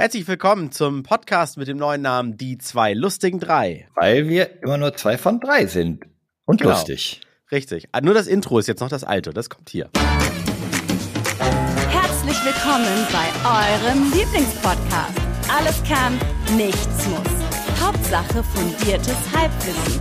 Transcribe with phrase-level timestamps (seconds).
[0.00, 3.86] Herzlich willkommen zum Podcast mit dem neuen Namen Die zwei lustigen drei.
[3.96, 6.06] Weil wir immer nur zwei von drei sind.
[6.46, 6.72] Und Genau.
[6.72, 7.20] lustig.
[7.52, 7.86] Richtig.
[7.92, 9.34] Ah, Nur das Intro ist jetzt noch das alte.
[9.34, 9.90] Das kommt hier.
[11.90, 15.18] Herzlich willkommen bei eurem Lieblingspodcast.
[15.54, 16.18] Alles kann,
[16.56, 17.82] nichts muss.
[17.84, 20.00] Hauptsache fundiertes Halbwissen.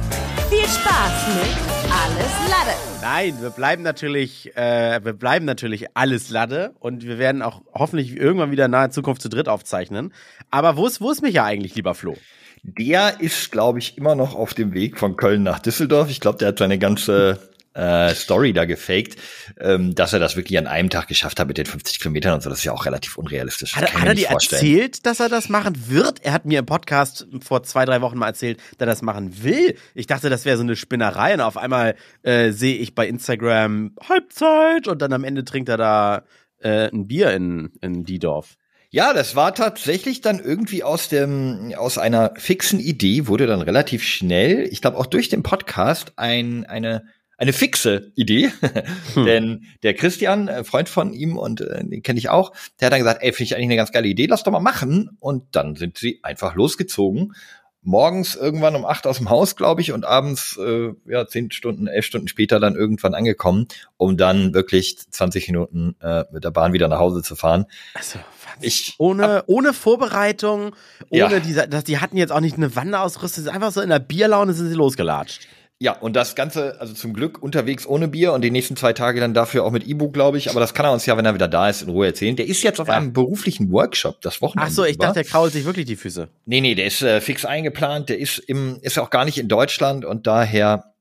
[0.69, 2.77] Spaß mit Alles Lade.
[3.01, 8.15] Nein, wir bleiben natürlich, äh, wir bleiben natürlich alles Lade und wir werden auch hoffentlich
[8.15, 10.13] irgendwann wieder in naher Zukunft zu dritt aufzeichnen.
[10.51, 12.15] Aber wo ist, wo ist Micha eigentlich, lieber Flo?
[12.61, 16.11] Der ist, glaube ich, immer noch auf dem Weg von Köln nach Düsseldorf.
[16.11, 17.39] Ich glaube, der hat seine ganze
[17.79, 19.15] äh, Story da gefaked,
[19.59, 22.43] ähm, dass er das wirklich an einem Tag geschafft hat mit den 50 Kilometern und
[22.43, 22.49] so.
[22.49, 23.75] Das ist ja auch relativ unrealistisch.
[23.75, 24.61] Hat, er- hat er dir vorstellen.
[24.65, 26.23] erzählt, dass er das machen wird?
[26.23, 29.43] Er hat mir im Podcast vor zwei, drei Wochen mal erzählt, dass er das machen
[29.43, 29.75] will.
[29.95, 33.93] Ich dachte, das wäre so eine Spinnerei und auf einmal äh, sehe ich bei Instagram
[34.07, 36.23] Halbzeit und dann am Ende trinkt er da
[36.59, 38.55] äh, ein Bier in, in Diedorf.
[38.91, 44.03] Ja, das war tatsächlich dann irgendwie aus dem aus einer fixen Idee wurde dann relativ
[44.03, 47.03] schnell, ich glaube auch durch den Podcast ein eine
[47.39, 48.51] eine fixe Idee,
[49.15, 52.93] denn der Christian, äh, Freund von ihm und äh, den kenne ich auch, der hat
[52.93, 55.55] dann gesagt, ey, finde ich eigentlich eine ganz geile Idee, lass doch mal machen und
[55.55, 57.33] dann sind sie einfach losgezogen.
[57.81, 61.87] Morgens irgendwann um acht aus dem Haus, glaube ich, und abends äh, ja zehn Stunden,
[61.87, 66.73] elf Stunden später dann irgendwann angekommen, um dann wirklich 20 Minuten äh, mit der Bahn
[66.73, 67.67] wieder nach Hause zu fahren.
[67.93, 68.19] Also,
[68.59, 70.75] Ich ohne, ohne Vorbereitung,
[71.09, 71.39] ohne Ja.
[71.39, 74.67] diese, das, die hatten jetzt auch nicht eine Wanderausrüstung, einfach so in der Bierlaune sind
[74.67, 75.47] sie losgelatscht.
[75.81, 79.21] Ja, und das Ganze, also zum Glück unterwegs ohne Bier und die nächsten zwei Tage
[79.21, 80.49] dann dafür auch mit E-Book, glaube ich.
[80.49, 82.35] Aber das kann er uns ja, wenn er wieder da ist, in Ruhe erzählen.
[82.35, 82.95] Der ist jetzt auf Ja.
[82.95, 84.69] einem beruflichen Workshop das Wochenende.
[84.69, 85.05] Ach so, ich über.
[85.05, 86.27] dachte, der krault sich wirklich die Füße.
[86.45, 88.09] Nee, nee, der ist äh, fix eingeplant.
[88.09, 90.91] Der ist im, ist auch gar nicht in Deutschland und daher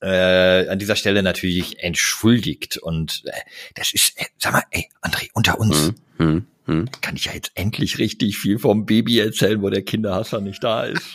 [0.00, 2.76] äh, an dieser Stelle natürlich entschuldigt.
[2.76, 3.32] Und äh,
[3.74, 6.88] das ist, äh, sag mal, ey, André, unter uns Hm, hm.
[7.02, 10.84] kann ich ja jetzt endlich richtig viel vom Baby erzählen, wo der Kinderhasser nicht da
[10.84, 11.08] ist.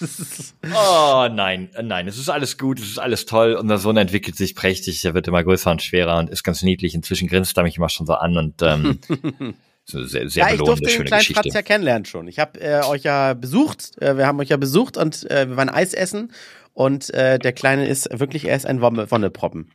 [0.74, 3.54] Oh nein, äh, nein, es ist alles gut, es ist alles toll.
[3.54, 6.94] Unser Sohn entwickelt sich prächtig, er wird immer größer und schwerer und ist ganz niedlich.
[6.94, 8.98] Inzwischen grinst er mich immer schon so an und ähm,
[9.84, 11.42] so sehr, sehr Ja, ich durfte den kleinen Geschichte.
[11.42, 12.28] Fratz ja kennenlernen schon.
[12.28, 15.56] Ich habe äh, euch ja besucht, äh, wir haben euch ja besucht und äh, wir
[15.56, 16.32] waren Eis essen
[16.72, 19.70] und äh, der Kleine ist wirklich, er ist ein Wonne Wonneproppen.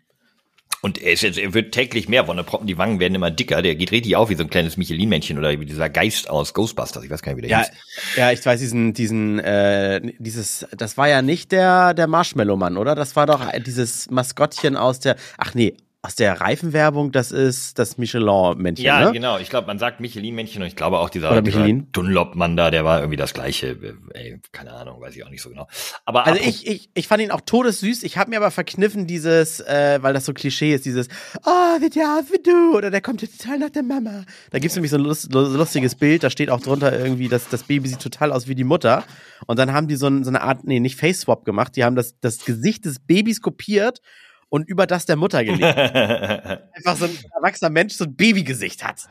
[0.86, 3.64] Und er, ist jetzt, er wird täglich mehr Wonneproppen, die Wangen werden immer dicker.
[3.64, 7.04] Der geht richtig auf wie so ein kleines Michelin-Männchen oder wie dieser Geist aus Ghostbusters.
[7.04, 7.72] Ich weiß gar nicht, wie der Ja, hieß.
[8.18, 12.94] ja, ich weiß diesen, diesen, äh, dieses, das war ja nicht der, der Marshmallow-Mann, oder?
[12.94, 17.98] Das war doch dieses Maskottchen aus der, ach nee, aus der Reifenwerbung, das ist das
[17.98, 19.12] Michelin-Männchen, Ja, ne?
[19.12, 19.40] genau.
[19.40, 21.92] Ich glaube, man sagt Michelin-Männchen und ich glaube auch dieser, dieser Michelin.
[21.92, 23.76] Dunlop-Mann da, der war irgendwie das gleiche.
[24.14, 25.68] Ey, keine Ahnung, weiß ich auch nicht so genau.
[26.06, 28.04] Aber Also ich, ich, ich fand ihn auch todessüß.
[28.04, 31.08] Ich habe mir aber verkniffen, dieses, äh, weil das so Klischee ist, dieses,
[31.44, 34.26] oh, wird ja aus wie du, oder der kommt jetzt total nach der Mama.
[34.52, 37.64] Da gibt's nämlich so ein lust, lustiges Bild, da steht auch drunter irgendwie, dass das
[37.64, 39.04] Baby sieht total aus wie die Mutter.
[39.48, 41.96] Und dann haben die so, ein, so eine Art, nee, nicht Face-Swap gemacht, die haben
[41.96, 44.02] das, das Gesicht des Babys kopiert
[44.50, 45.64] und über das der Mutter gelegt.
[45.64, 49.02] Einfach so ein erwachsener Mensch so ein Babygesicht hat.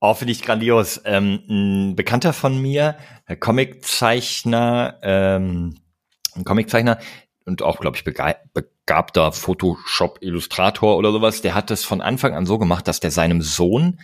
[0.00, 1.00] Oh, finde ich grandios.
[1.04, 2.96] Ähm, ein Bekannter von mir,
[3.38, 5.76] Comiczeichner, ähm,
[6.34, 6.98] ein Comiczeichner
[7.44, 12.46] und auch, glaube ich, bega begabter Photoshop-Illustrator oder sowas, der hat das von Anfang an
[12.46, 14.00] so gemacht, dass der seinem Sohn,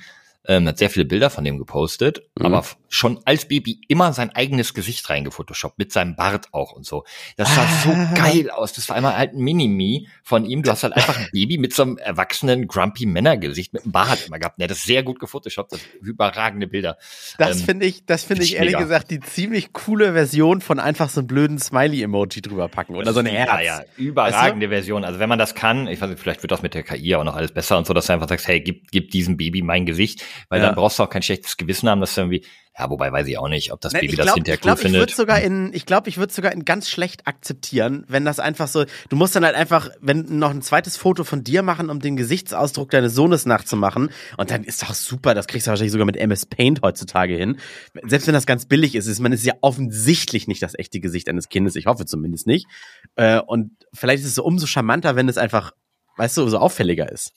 [0.48, 2.46] ähm, hat sehr viele Bilder von dem gepostet, Mhm.
[2.46, 7.04] aber schon als Baby immer sein eigenes Gesicht reingefotoshoppt, mit seinem Bart auch und so.
[7.36, 8.12] Das sah so Ah.
[8.14, 8.72] geil aus.
[8.72, 10.62] Das war einmal halt ein Mini-Me von ihm.
[10.62, 14.26] Du hast halt einfach ein Baby mit so einem erwachsenen, grumpy Männergesicht mit einem Bart
[14.26, 14.58] immer gehabt.
[14.60, 15.72] Der hat das sehr gut gefotoshoppt.
[15.72, 16.96] Das überragende Bilder.
[17.38, 18.84] Das Ähm, finde ich, das finde find ich ich ehrlich mega.
[18.84, 23.20] gesagt die ziemlich coole Version von einfach so einem blöden Smiley-Emoji drüber packen oder so
[23.20, 23.48] ein Herz.
[23.50, 25.04] Ja, ja, überragende Version.
[25.04, 27.24] Also wenn man das kann, ich weiß nicht, vielleicht wird das mit der KI auch
[27.24, 29.86] noch alles besser und so, dass du einfach sagst, hey, gib, gib diesem Baby mein
[29.86, 30.66] Gesicht, weil Ja.
[30.66, 32.44] dann brauchst du auch kein schlechtes Gewissen haben, dass du irgendwie,
[32.78, 34.60] ja, wobei weiß ich auch nicht, ob das Nein, Baby ich das glaube, hinterher ich,
[34.60, 35.16] glaub, cool ich würde findet.
[35.16, 38.84] sogar in, ich glaube, ich würde sogar in ganz schlecht akzeptieren, wenn das einfach so,
[39.08, 42.16] du musst dann halt einfach, wenn noch ein zweites Foto von dir machen, um den
[42.16, 46.16] Gesichtsausdruck deines Sohnes nachzumachen und dann ist doch super, das kriegst du wahrscheinlich sogar mit
[46.16, 47.58] MS Paint heutzutage hin.
[48.04, 51.28] Selbst wenn das ganz billig ist, ist man ist ja offensichtlich nicht das echte Gesicht
[51.28, 52.66] eines Kindes, ich hoffe zumindest nicht.
[53.14, 55.72] Äh, und vielleicht ist es so umso charmanter, wenn es einfach,
[56.18, 57.32] weißt du, so auffälliger ist.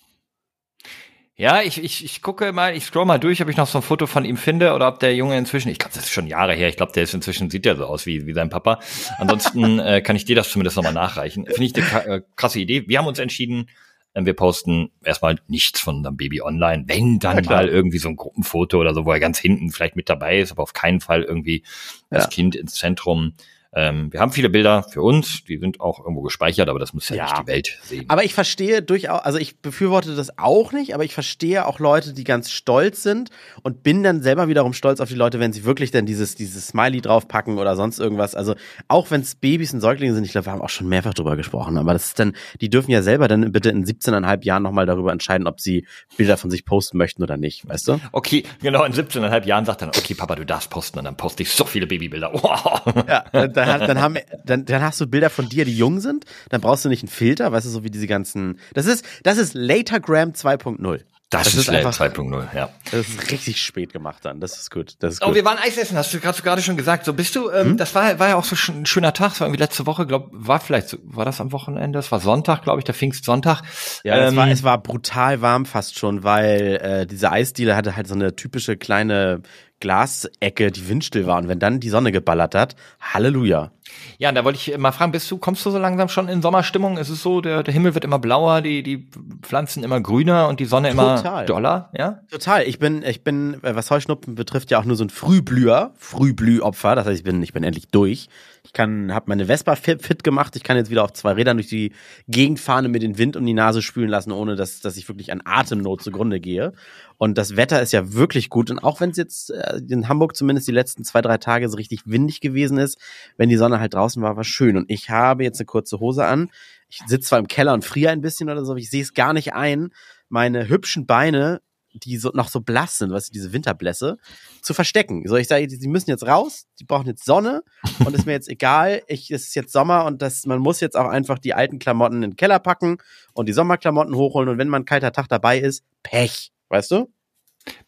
[1.39, 3.81] Ja, ich, ich, ich gucke mal, ich scroll mal durch, ob ich noch so ein
[3.81, 6.53] Foto von ihm finde oder ob der Junge inzwischen, ich glaube, das ist schon Jahre
[6.53, 8.81] her, ich glaube, der ist inzwischen, sieht ja so aus wie, wie sein Papa.
[9.19, 11.45] Ansonsten äh, kann ich dir das zumindest nochmal nachreichen.
[11.45, 12.89] Finde ich eine äh, krasse Idee.
[12.89, 13.69] Wir haben uns entschieden,
[14.15, 16.83] äh, wir posten erstmal nichts von unserem Baby online.
[16.87, 19.95] Wenn dann Ja, mal irgendwie so ein Gruppenfoto oder so, wo er ganz hinten vielleicht
[19.95, 21.63] mit dabei ist, aber auf keinen Fall irgendwie
[22.09, 22.29] das Ja.
[22.31, 23.35] Kind ins Zentrum.
[23.71, 27.07] Ähm, wir haben viele Bilder für uns, die sind auch irgendwo gespeichert, aber das muss
[27.09, 27.23] ja, Ja.
[27.25, 28.05] nicht die Welt sehen.
[28.07, 32.13] Aber ich verstehe durchaus, also ich befürworte das auch nicht, aber ich verstehe auch Leute,
[32.13, 33.29] die ganz stolz sind
[33.61, 36.67] und bin dann selber wiederum stolz auf die Leute, wenn sie wirklich dann dieses, dieses
[36.69, 38.33] Smiley draufpacken oder sonst irgendwas.
[38.33, 38.55] Also
[38.87, 41.35] auch wenn es Babys und Säuglinge sind, ich glaube, wir haben auch schon mehrfach drüber
[41.35, 44.87] gesprochen, aber das ist dann, die dürfen ja selber dann bitte in 17,5 Jahren nochmal
[44.87, 45.85] darüber entscheiden, ob sie
[46.17, 47.99] Bilder von sich posten möchten oder nicht, weißt du?
[48.13, 51.43] Okay, genau, in 17,5 Jahren sagt dann, okay, Papa, du darfst posten und dann poste
[51.43, 52.31] ich so viele Babybilder.
[52.41, 53.05] Wow.
[53.07, 53.25] Ja,
[53.65, 54.15] dann, hat- dann, haben,
[54.45, 57.09] dann, dann hast du Bilder von dir, die jung sind, dann brauchst du nicht einen
[57.09, 61.01] Filter, weißt du, so wie diese ganzen, das ist, das ist Latergram 2.0.
[61.31, 62.69] Das, Das ist, ist einfach- 2.0, ja.
[62.89, 64.39] Das ist richtig spät gemacht dann.
[64.39, 64.95] Das ist gut.
[64.97, 65.35] Das ist Oh, gut.
[65.35, 67.05] wir waren Eis essen, hast du gerade gerade schon gesagt.
[67.05, 69.47] So bist du, ähm, das war, war ja auch so ein schöner Tag, das war
[69.47, 71.99] irgendwie letzte Woche, glaub, war vielleicht, so, war das am Wochenende?
[71.99, 73.61] Das war Sonntag, glaube ich, der Pfingstsonntag.
[74.03, 77.95] ja, es, Ähm, war, es war brutal warm fast schon, weil äh, diese Eisdiele hatte
[77.95, 79.41] halt so eine typische kleine
[79.81, 81.37] Glasecke, die windstill war.
[81.37, 83.71] Und wenn dann die Sonne geballert hat, Halleluja.
[84.17, 86.41] Ja, und da wollte ich mal fragen, bist du, kommst du so langsam schon in
[86.41, 86.97] Sommerstimmung?
[86.97, 89.07] Ist es so, der, der Himmel wird immer blauer, die, die
[89.41, 91.45] Pflanzen immer grüner und die Sonne immer Total.
[91.45, 92.19] doller, ja?
[92.29, 92.63] Total.
[92.63, 96.95] Ich bin, ich bin, äh, was Heuschnupfen betrifft, ja auch nur so ein Frühblüher, Frühblühopfer.
[96.95, 98.29] Das heißt, ich bin, ich bin endlich durch.
[98.63, 100.55] Ich kann, habe meine Vespa fit, gemacht.
[100.55, 101.93] Ich kann jetzt wieder auf zwei Rädern durch die
[102.27, 105.07] Gegend fahren und mir den Wind um die Nase spülen lassen, ohne dass, dass ich
[105.07, 106.73] wirklich an Atemnot zugrunde gehe.
[107.17, 108.69] Und das Wetter ist ja wirklich gut.
[108.71, 111.77] Und auch wenn es jetzt äh, in Hamburg zumindest die letzten zwei, drei Tage so
[111.77, 112.97] richtig windig gewesen ist,
[113.37, 114.77] wenn die Sonne halt draußen war, war schön.
[114.77, 116.49] Und ich habe jetzt eine kurze Hose an.
[116.89, 119.13] Ich sitze zwar im Keller und friere ein bisschen oder so, aber ich sehe es
[119.13, 119.89] gar nicht ein,
[120.27, 121.61] meine hübschen Beine
[121.93, 124.17] die so, noch so blass sind, weißt du, diese Winterblässe,
[124.61, 125.23] zu verstecken.
[125.27, 127.63] So, ich sage, die müssen jetzt raus, die brauchen jetzt Sonne
[128.05, 130.95] und ist mir jetzt egal, ich, es ist jetzt Sommer und das, man muss jetzt
[130.97, 132.97] auch einfach die alten Klamotten in den Keller packen
[133.33, 137.11] und die Sommerklamotten hochholen und wenn mal ein kalter Tag dabei ist, Pech, weißt du?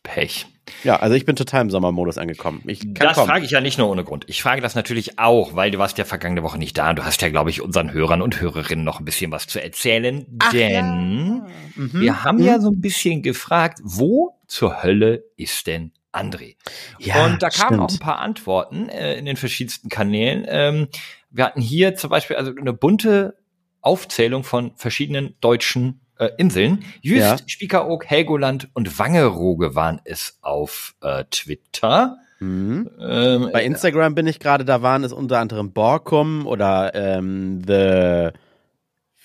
[0.04, 0.48] Pech.
[0.84, 2.62] Ja, also ich bin total im Sommermodus angekommen.
[2.68, 3.28] Ich kann Das kommen.
[3.28, 4.26] frage ich ja nicht nur ohne Grund.
[4.28, 7.06] Ich frage das natürlich auch, weil du warst ja vergangene Woche nicht da und du
[7.06, 10.26] hast ja, glaube ich, unseren Hörern und Hörerinnen noch ein bisschen was zu erzählen.
[10.54, 11.31] denn
[11.76, 12.02] Mhm.
[12.02, 16.56] wir haben ja so ein bisschen gefragt, wo zur Hölle ist denn André?
[17.00, 17.82] Ja, und da kamen stimmt.
[17.82, 20.46] auch ein paar Antworten äh, in den verschiedensten Kanälen.
[20.48, 20.88] Ähm,
[21.30, 23.36] wir hatten hier zum Beispiel also eine bunte
[23.82, 26.84] Aufzählung von verschiedenen deutschen äh, Inseln.
[27.02, 27.38] Jüst, Ja.
[27.48, 32.18] Spiekeroog, Helgoland und Wangerooge waren es auf äh, Twitter.
[32.40, 32.90] Mhm.
[33.00, 38.30] Ähm, Bei Instagram bin ich gerade, da waren es unter anderem Borkum oder ähm, The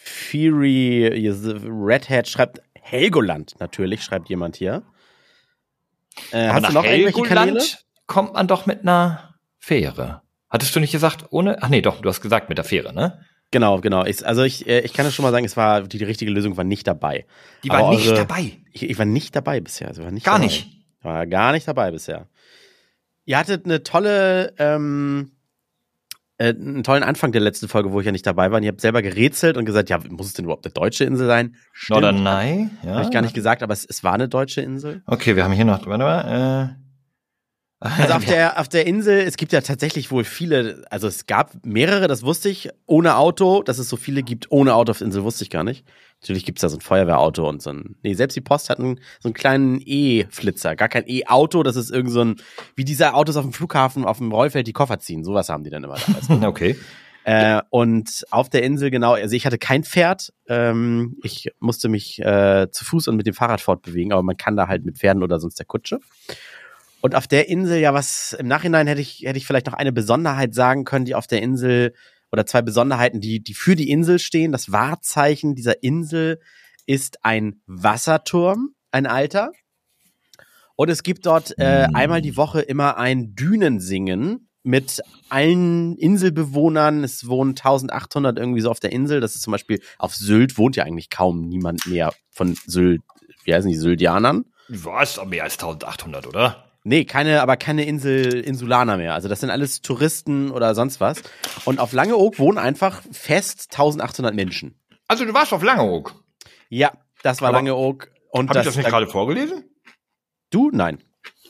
[0.06, 1.08] Fury,
[1.64, 4.82] Red Hat schreibt Helgoland natürlich, schreibt jemand hier.
[6.30, 7.58] Äh, hast du noch irgendwelche Kanäle?
[7.60, 10.22] Helgoland kommt man doch mit einer Fähre.
[10.48, 11.60] Hattest du nicht gesagt, ohne?
[11.62, 13.20] Ach nee, doch, du hast gesagt mit der Fähre, ne?
[13.50, 14.04] Genau, genau.
[14.04, 16.30] Ich, also ich, äh, ich kann es schon mal sagen, es war die, die richtige
[16.30, 17.26] Lösung war nicht dabei.
[17.64, 18.52] Die war nicht eure- dabei.
[18.72, 19.88] Ich, ich war nicht dabei bisher.
[19.88, 20.46] Also war nicht Gar dabei.
[20.46, 20.68] nicht.
[21.02, 22.28] War gar nicht dabei bisher.
[23.24, 25.32] Ihr hattet eine tolle, ähm,
[26.38, 28.58] äh, einen tollen Anfang der letzten Folge, wo ich ja nicht dabei war.
[28.58, 31.26] Und ihr habt selber gerätselt und gesagt, ja, muss es denn überhaupt eine deutsche Insel
[31.26, 31.56] sein?
[31.72, 32.02] Stimmt.
[32.02, 32.94] Norderney, ja.
[32.94, 35.02] Habe ich gar nicht gesagt, aber es, es war eine deutsche Insel.
[35.06, 36.86] Okay, wir haben hier noch, warte mal, äh,
[37.80, 41.52] Also auf der, auf der Insel, es gibt ja tatsächlich wohl viele, also es gab
[41.64, 45.06] mehrere, das wusste ich, ohne Auto, dass es so viele gibt ohne Auto auf der
[45.06, 45.84] Insel, wusste ich gar nicht.
[46.20, 49.00] Natürlich gibt's da so ein Feuerwehrauto und so ein, nee, selbst die Post hat einen,
[49.20, 52.36] so einen kleinen E-Flitzer, gar kein E-Auto, das ist irgend so ein,
[52.74, 55.70] wie diese Autos auf dem Flughafen, auf dem Rollfeld, die Koffer ziehen, sowas haben die
[55.70, 55.96] dann immer
[56.28, 56.42] da.
[56.48, 56.76] okay.
[57.24, 60.32] Äh, und auf der Insel, genau, also ich hatte kein Pferd.
[60.48, 64.56] Ähm, ich musste mich äh, zu Fuß und mit dem Fahrrad fortbewegen, aber man kann
[64.56, 65.98] da halt mit Pferden oder sonst der Kutsche.
[67.00, 69.92] Und auf der Insel, ja, was im Nachhinein hätte ich, hätte ich vielleicht noch eine
[69.92, 71.94] Besonderheit sagen können, die auf der Insel
[72.36, 74.52] oder zwei Besonderheiten, die, die für die Insel stehen.
[74.52, 76.38] Das Wahrzeichen dieser Insel
[76.84, 79.52] ist ein Wasserturm, ein alter.
[80.76, 85.00] Und es gibt dort äh, einmal die Woche immer ein Dünensingen mit
[85.30, 87.04] allen Inselbewohnern.
[87.04, 89.20] Es wohnen 1800 irgendwie so auf der Insel.
[89.20, 93.00] Das ist zum Beispiel auf Sylt wohnt ja eigentlich kaum niemand mehr von Sylt.
[93.44, 94.44] Wie heißen die Syltianern?
[94.68, 95.24] Was?
[95.24, 96.65] Mehr als 1800, oder?
[96.88, 99.14] Nee, keine, aber keine Insel, Insulaner mehr.
[99.14, 101.20] Also das sind alles Touristen oder sonst was.
[101.64, 104.78] Und auf Langeoog wohnen einfach fest 1800 Menschen.
[105.08, 106.14] Also du warst auf Langeoog.
[106.68, 106.92] Ja,
[107.24, 108.08] das war Aber Langeoog.
[108.30, 109.64] Und Habe ich das nicht gerade vorgelesen?
[110.50, 110.70] Du?
[110.70, 110.98] Nein.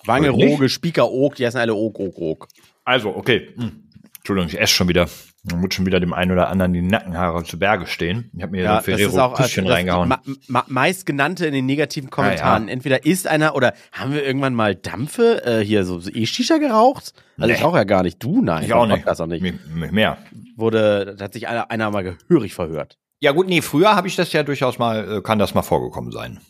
[0.06, 0.30] Wange?
[0.30, 2.48] Roge, Spieker, Oog, die heißen alle Oog, Oog, Oog.
[2.86, 3.52] Also, okay.
[3.58, 3.90] Hm.
[4.16, 5.06] Entschuldigung, ich esse schon wieder.
[5.50, 8.30] Man muss schon wieder dem einen oder anderen die Nackenhaare zu Berge stehen.
[8.36, 10.08] Ich habe mir Ja, so das Ferrero auch Küsschen das reingehauen.
[10.08, 12.68] Ma ma meist genannte in den negativen Kommentaren.
[12.68, 17.12] Entweder ist einer oder haben wir irgendwann mal Dampfe äh, hier so, so E-Shisha geraucht?
[17.38, 17.58] Also Nee.
[17.58, 18.22] ich auch ja gar nicht.
[18.22, 18.64] Du nein.
[18.64, 18.96] ich auch nicht.
[18.96, 19.42] Podcast auch nicht.
[19.42, 20.18] Mir Mehr.
[20.56, 22.98] Wurde, hat sich einer, einer mal gehörig verhört.
[23.20, 26.12] Ja gut, nee, früher habe ich das ja durchaus mal, äh, kann das mal vorgekommen
[26.12, 26.40] sein.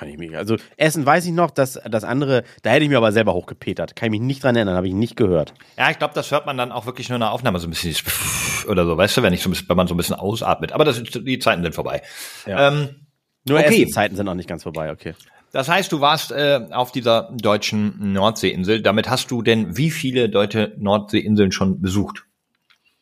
[0.00, 0.34] Kann ich mich.
[0.34, 3.94] Also Essen weiß ich noch, dass das andere, da hätte ich mir aber selber hochgepetert.
[3.96, 5.52] Kann ich mich nicht dran erinnern, habe ich nicht gehört.
[5.76, 7.70] Ja, ich glaube, das hört man dann auch wirklich nur in der Aufnahme so ein
[7.70, 7.94] bisschen
[8.66, 10.72] oder so, weißt du, wenn ich so ein bisschen, wenn man so ein bisschen ausatmet.
[10.72, 12.00] Aber das die Zeiten sind vorbei.
[12.46, 12.68] Ja.
[12.68, 12.88] Ähm,
[13.46, 13.82] Nur Okay.
[13.82, 15.14] Essenszeiten sind noch nicht ganz vorbei, okay.
[15.52, 18.80] das heißt, du warst äh, auf dieser deutschen Nordseeinsel.
[18.80, 22.24] Damit hast du denn wie viele deutsche Nordseeinseln schon besucht?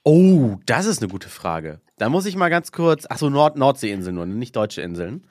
[0.03, 1.81] Oh, das ist eine gute Frage.
[1.97, 5.25] Da muss ich mal ganz kurz, ach so, Nord Nordseeinseln nur, nicht deutsche Inseln.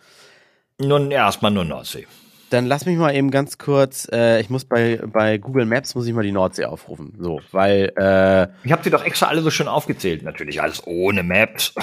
[0.80, 2.06] Nun erstmal nur Nordsee.
[2.50, 6.08] Dann lass mich mal eben ganz kurz, äh, ich muss bei, bei Google Maps, muss
[6.08, 7.14] ich mal die Nordsee aufrufen.
[7.20, 10.24] So, weil, äh, Ich habe sie doch extra alle so schön aufgezählt.
[10.24, 11.74] Natürlich alles ohne Maps.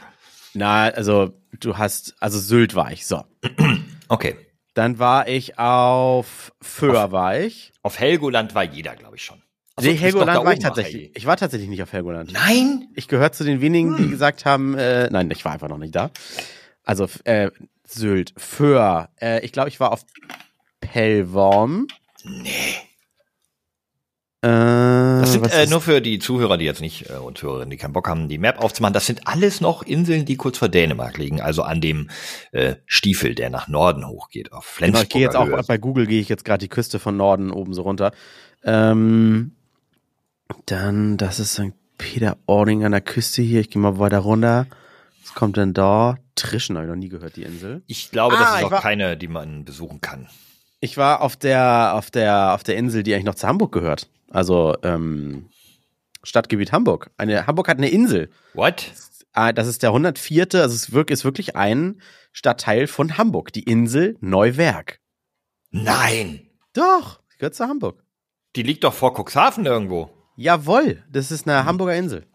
[0.54, 3.24] na, also du hast, also Sylt war ich, so.
[4.10, 4.36] Okay.
[4.72, 7.72] Dann war ich auf Föhr war ich.
[7.82, 9.42] Auf Helgoland war jeder, glaube ich, schon.
[9.76, 11.10] Ach so, Nee, Helgoland war ich tatsächlich.
[11.14, 12.32] Ich war tatsächlich nicht auf Helgoland.
[12.32, 12.88] Nein?
[12.94, 15.94] Ich gehöre zu den wenigen, die gesagt haben, äh, nein, ich war einfach noch nicht
[15.94, 16.10] da.
[16.84, 17.50] Also äh,
[17.88, 19.08] Sylt, Föhr.
[19.20, 20.04] Äh, ich glaube, ich war auf
[20.80, 21.86] Pellworm.
[22.24, 22.50] Nee.
[24.40, 27.76] Äh, Das sind äh, nur für die Zuhörer, die jetzt nicht äh, und Hörerinnen, die
[27.76, 28.94] keinen Bock haben, die Map aufzumachen.
[28.94, 32.08] Das sind alles noch Inseln, die kurz vor Dänemark liegen, also an dem
[32.52, 36.06] äh, Stiefel, der nach Norden hochgeht, auf Genau, Flensburger ich gehe jetzt auch bei Google
[36.06, 38.12] gehe ich jetzt gerade die Küste von Norden oben so runter.
[38.62, 39.52] Ähm,
[40.66, 41.72] dann, das ist St.
[41.98, 43.60] Peter-Ording an der Küste hier.
[43.60, 44.66] Ich gehe mal weiter runter.
[45.24, 46.16] Was kommt denn da?
[46.38, 47.82] Trischen habe ich noch nie gehört, die Insel.
[47.86, 50.28] Ich glaube, Ah, das ist auch war- keine, die man besuchen kann.
[50.80, 54.08] Ich war auf der, auf der, auf der Insel, die eigentlich noch zu Hamburg gehört.
[54.30, 55.48] Also, ähm,
[56.22, 57.10] Stadtgebiet Hamburg.
[57.16, 58.30] Eine, Hamburg hat eine Insel.
[58.54, 58.92] What?
[59.32, 60.42] Ah, Das ist der 104.
[60.54, 62.00] Also es ist wirklich, ist wirklich ein
[62.32, 63.52] Stadtteil von Hamburg.
[63.52, 65.00] Die Insel Neuwerk.
[65.70, 66.48] Nein!
[66.72, 68.02] Doch, gehört zu Hamburg.
[68.56, 70.10] Die liegt doch vor Cuxhaven irgendwo.
[70.36, 72.26] Jawohl, das ist eine Hamburger Insel.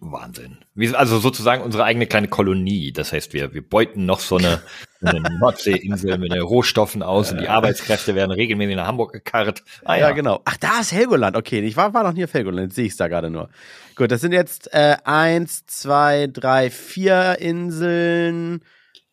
[0.00, 0.58] Wahnsinn.
[0.94, 2.92] Also sozusagen unsere eigene kleine Kolonie.
[2.92, 4.62] Das heißt, wir, wir beuten noch so eine,
[5.02, 9.62] eine Nordseeinsel mit den Rohstoffen aus und die Arbeitskräfte werden regelmäßig nach Hamburg gekarrt.
[9.84, 10.10] Ah, ja.
[10.12, 10.40] genau.
[10.44, 11.36] Ach, da ist Helgoland.
[11.36, 12.68] Okay, ich war, war noch nie auf Helgoland.
[12.68, 13.50] Jetzt sehe ich es da gerade nur.
[13.96, 18.62] Gut, das sind jetzt äh, eins, zwei, drei, vier Inseln.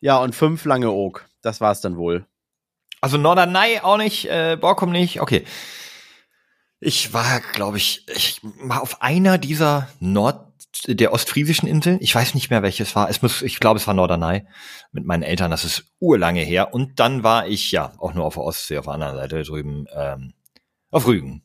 [0.00, 1.26] Ja, und fünf Langeoog.
[1.42, 2.26] Das war's dann wohl.
[3.00, 5.20] Also Norderney auch nicht, äh, Borkum nicht.
[5.20, 5.44] Okay.
[6.80, 10.55] Ich war, glaube ich, ich war auf einer dieser Nord
[10.86, 11.98] der ostfriesischen Inseln.
[12.00, 13.08] Ich weiß nicht mehr, welches war.
[13.10, 14.44] Es muss, ich glaube, es war Norderney
[14.92, 15.50] mit meinen Eltern.
[15.50, 16.74] Das ist urlange her.
[16.74, 19.86] Und dann war ich ja auch nur auf der Ostsee, auf der anderen Seite drüben
[19.94, 20.32] ähm,
[20.90, 21.42] auf Rügen.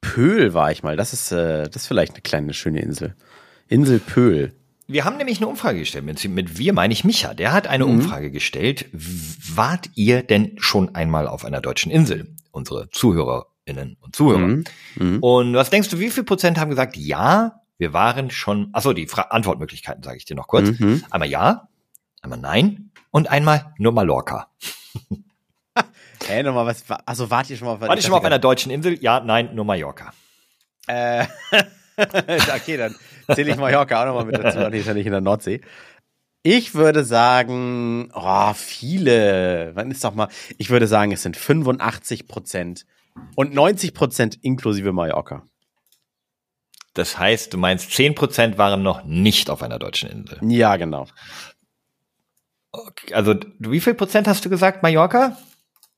[0.00, 0.96] Pöhl war ich mal.
[0.96, 3.14] Das ist, äh, das ist vielleicht eine kleine, schöne Insel.
[3.68, 4.52] Insel Pöhl.
[4.86, 6.04] Wir haben nämlich eine Umfrage gestellt.
[6.04, 7.32] Mit, mit wir meine ich Micha.
[7.32, 7.92] Der hat eine Mhm.
[7.92, 8.86] Umfrage gestellt.
[8.92, 12.34] Wart ihr denn schon einmal auf einer deutschen Insel?
[12.50, 14.38] Unsere Zuhörerinnen und Zuhörer.
[14.38, 14.64] Mhm.
[14.96, 15.18] Mhm.
[15.20, 19.06] Und was denkst du, wie viel Prozent haben gesagt, ja, wir waren schon, achso, die
[19.06, 20.78] Fra Antwortmöglichkeiten sage ich dir noch kurz.
[20.78, 21.04] Mhm.
[21.10, 21.68] Einmal ja,
[22.22, 24.48] einmal nein und einmal nur Mallorca.
[26.26, 26.84] Hä, nochmal was?
[27.04, 28.98] Also wart ihr schon mal auf War ich schon mal auf einer deutschen Insel?
[29.02, 30.12] Ja, nein, nur Mallorca.
[30.86, 31.26] Äh,
[31.96, 32.94] okay, dann
[33.32, 34.58] zähle ich Mallorca auch nochmal mit dazu.
[34.70, 35.60] Nee, ist ja nicht in der Nordsee.
[36.42, 39.72] Ich würde sagen, oh, viele.
[39.74, 40.28] Wann ist doch mal,
[40.58, 42.86] ich würde sagen, es sind 85 Prozent
[43.34, 45.44] und 90 Prozent inklusive Mallorca.
[46.94, 50.38] Das heißt, du meinst, 10% waren noch nicht auf einer deutschen Insel.
[50.42, 51.06] Ja, genau.
[52.70, 55.36] Okay, also, wie viel Prozent hast du gesagt, Mallorca?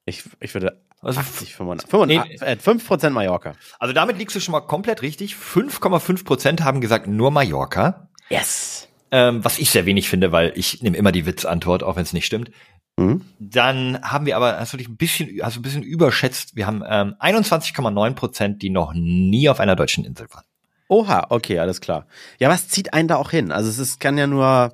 [0.05, 3.55] Ich, ich würde Also, 80, 85, 85 äh, 5 Prozent Mallorca.
[3.79, 5.35] also damit liegst du schon mal komplett richtig.
[5.35, 8.09] 5,5 Prozent haben gesagt nur Mallorca.
[8.29, 8.89] Yes.
[9.11, 12.13] Ähm, was ich sehr wenig finde, weil ich nehme immer die Witzantwort, auch wenn es
[12.13, 12.51] nicht stimmt.
[12.97, 13.25] Mhm.
[13.39, 16.57] Dann haben wir aber, hast du dich ein bisschen, hast du ein bisschen überschätzt.
[16.57, 20.45] Wir haben ähm, 21,9 Prozent, die noch nie auf einer deutschen Insel waren.
[20.89, 22.07] Oha, okay, alles klar.
[22.39, 23.51] Ja, was zieht einen da auch hin?
[23.53, 24.73] Also es ist, kann ja nur,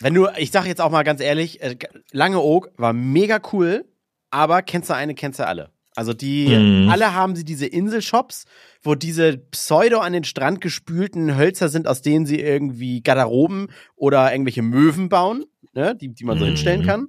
[0.00, 1.76] wenn du, ich sag jetzt auch mal ganz ehrlich, äh,
[2.12, 3.84] Lange Oak war mega cool,
[4.30, 5.70] aber kennst du eine, kennst du alle.
[5.96, 6.88] Also die, Mhm.
[6.88, 8.44] alle haben sie diese Inselshops,
[8.82, 14.30] wo diese pseudo an den Strand gespülten Hölzer sind, aus denen sie irgendwie Garderoben oder
[14.32, 16.48] irgendwelche Möwen bauen, ne, die, die man so Mhm.
[16.50, 17.08] hinstellen kann.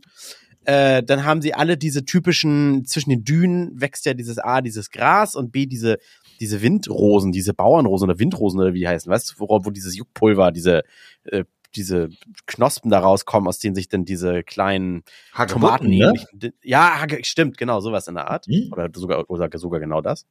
[0.65, 4.89] Äh, dann haben sie alle diese typischen, zwischen den Dünen wächst ja dieses A, dieses
[4.91, 5.97] Gras und B, diese,
[6.41, 9.95] diese Windrosen, diese Bauernrosen oder Windrosen oder wie die heißen, weißt du, wo, wo dieses
[9.95, 10.83] Juckpulver, diese,
[11.25, 11.45] äh,
[11.75, 12.09] diese
[12.47, 15.03] Knospen da rauskommen, aus denen sich dann diese kleinen
[15.47, 16.13] Tomaten ne?
[16.63, 18.47] Ja, stimmt, genau, sowas in der Art.
[18.47, 18.69] Hm?
[18.73, 20.25] Oder sogar, oder sogar genau das.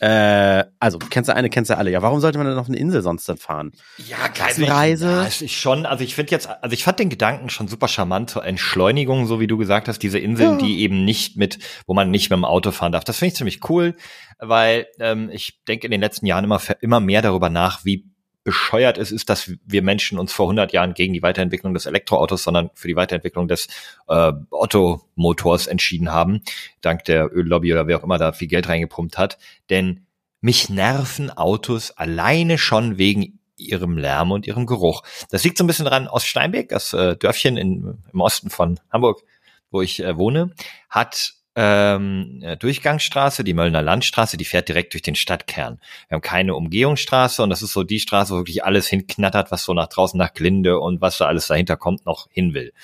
[0.00, 1.90] Äh, also, kennst du eine, kennst du alle.
[1.90, 3.72] Ja, warum sollte man denn auf eine Insel sonst dann fahren?
[4.08, 5.06] Ja, Klassenreise.
[5.06, 7.88] Ja, es ist schon, also ich finde jetzt, also ich fand den Gedanken schon super
[7.88, 10.66] charmant zur Entschleunigung, so wie du gesagt hast, diese Inseln, Ja.
[10.66, 13.04] die eben nicht mit, wo man nicht mit dem Auto fahren darf.
[13.04, 13.94] Das finde ich ziemlich cool,
[14.38, 18.04] weil ähm, ich denke in den letzten Jahren immer, immer mehr darüber nach, wie
[18.46, 22.44] bescheuert ist, ist, dass wir Menschen uns vor 100 Jahren gegen die Weiterentwicklung des Elektroautos,
[22.44, 23.66] sondern für die Weiterentwicklung des
[24.06, 26.42] äh, Ottomotors entschieden haben,
[26.80, 29.36] dank der Öllobby oder wer auch immer da viel Geld reingepumpt hat.
[29.68, 30.06] Denn
[30.40, 35.02] mich nerven Autos alleine schon wegen ihrem Lärm und ihrem Geruch.
[35.30, 39.24] Das liegt so ein bisschen dran, Oststeinbeck, das äh, Dörfchen in, im Osten von Hamburg,
[39.72, 40.52] wo ich äh, wohne,
[40.88, 45.80] hat ähm, Durchgangsstraße, die Möllner Landstraße, die fährt direkt durch den Stadtkern.
[46.08, 49.64] Wir haben keine Umgehungsstraße und das ist so die Straße, wo wirklich alles hinknattert, was
[49.64, 52.74] so nach draußen nach Glinde und was da alles dahinter kommt, noch hin will.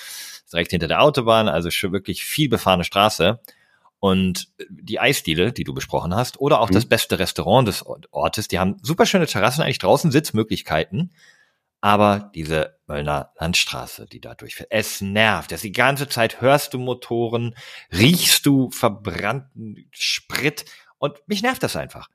[0.51, 3.41] Direkt hinter der Autobahn, also schon wirklich viel befahrene Straße.
[4.01, 6.75] Und die Eisdiele, die du besprochen hast, oder auch mhm.
[6.75, 11.13] das beste Restaurant des Ortes, die haben super schöne Terrassen, eigentlich draußen Sitzmöglichkeiten.
[11.83, 15.51] Aber diese Möllner Landstraße, die da durchfährt, es nervt.
[15.51, 17.57] Das die ganze Zeit hörst du Motoren,
[17.93, 20.65] riechst du verbrannten Sprit
[20.99, 22.09] und mich nervt das einfach.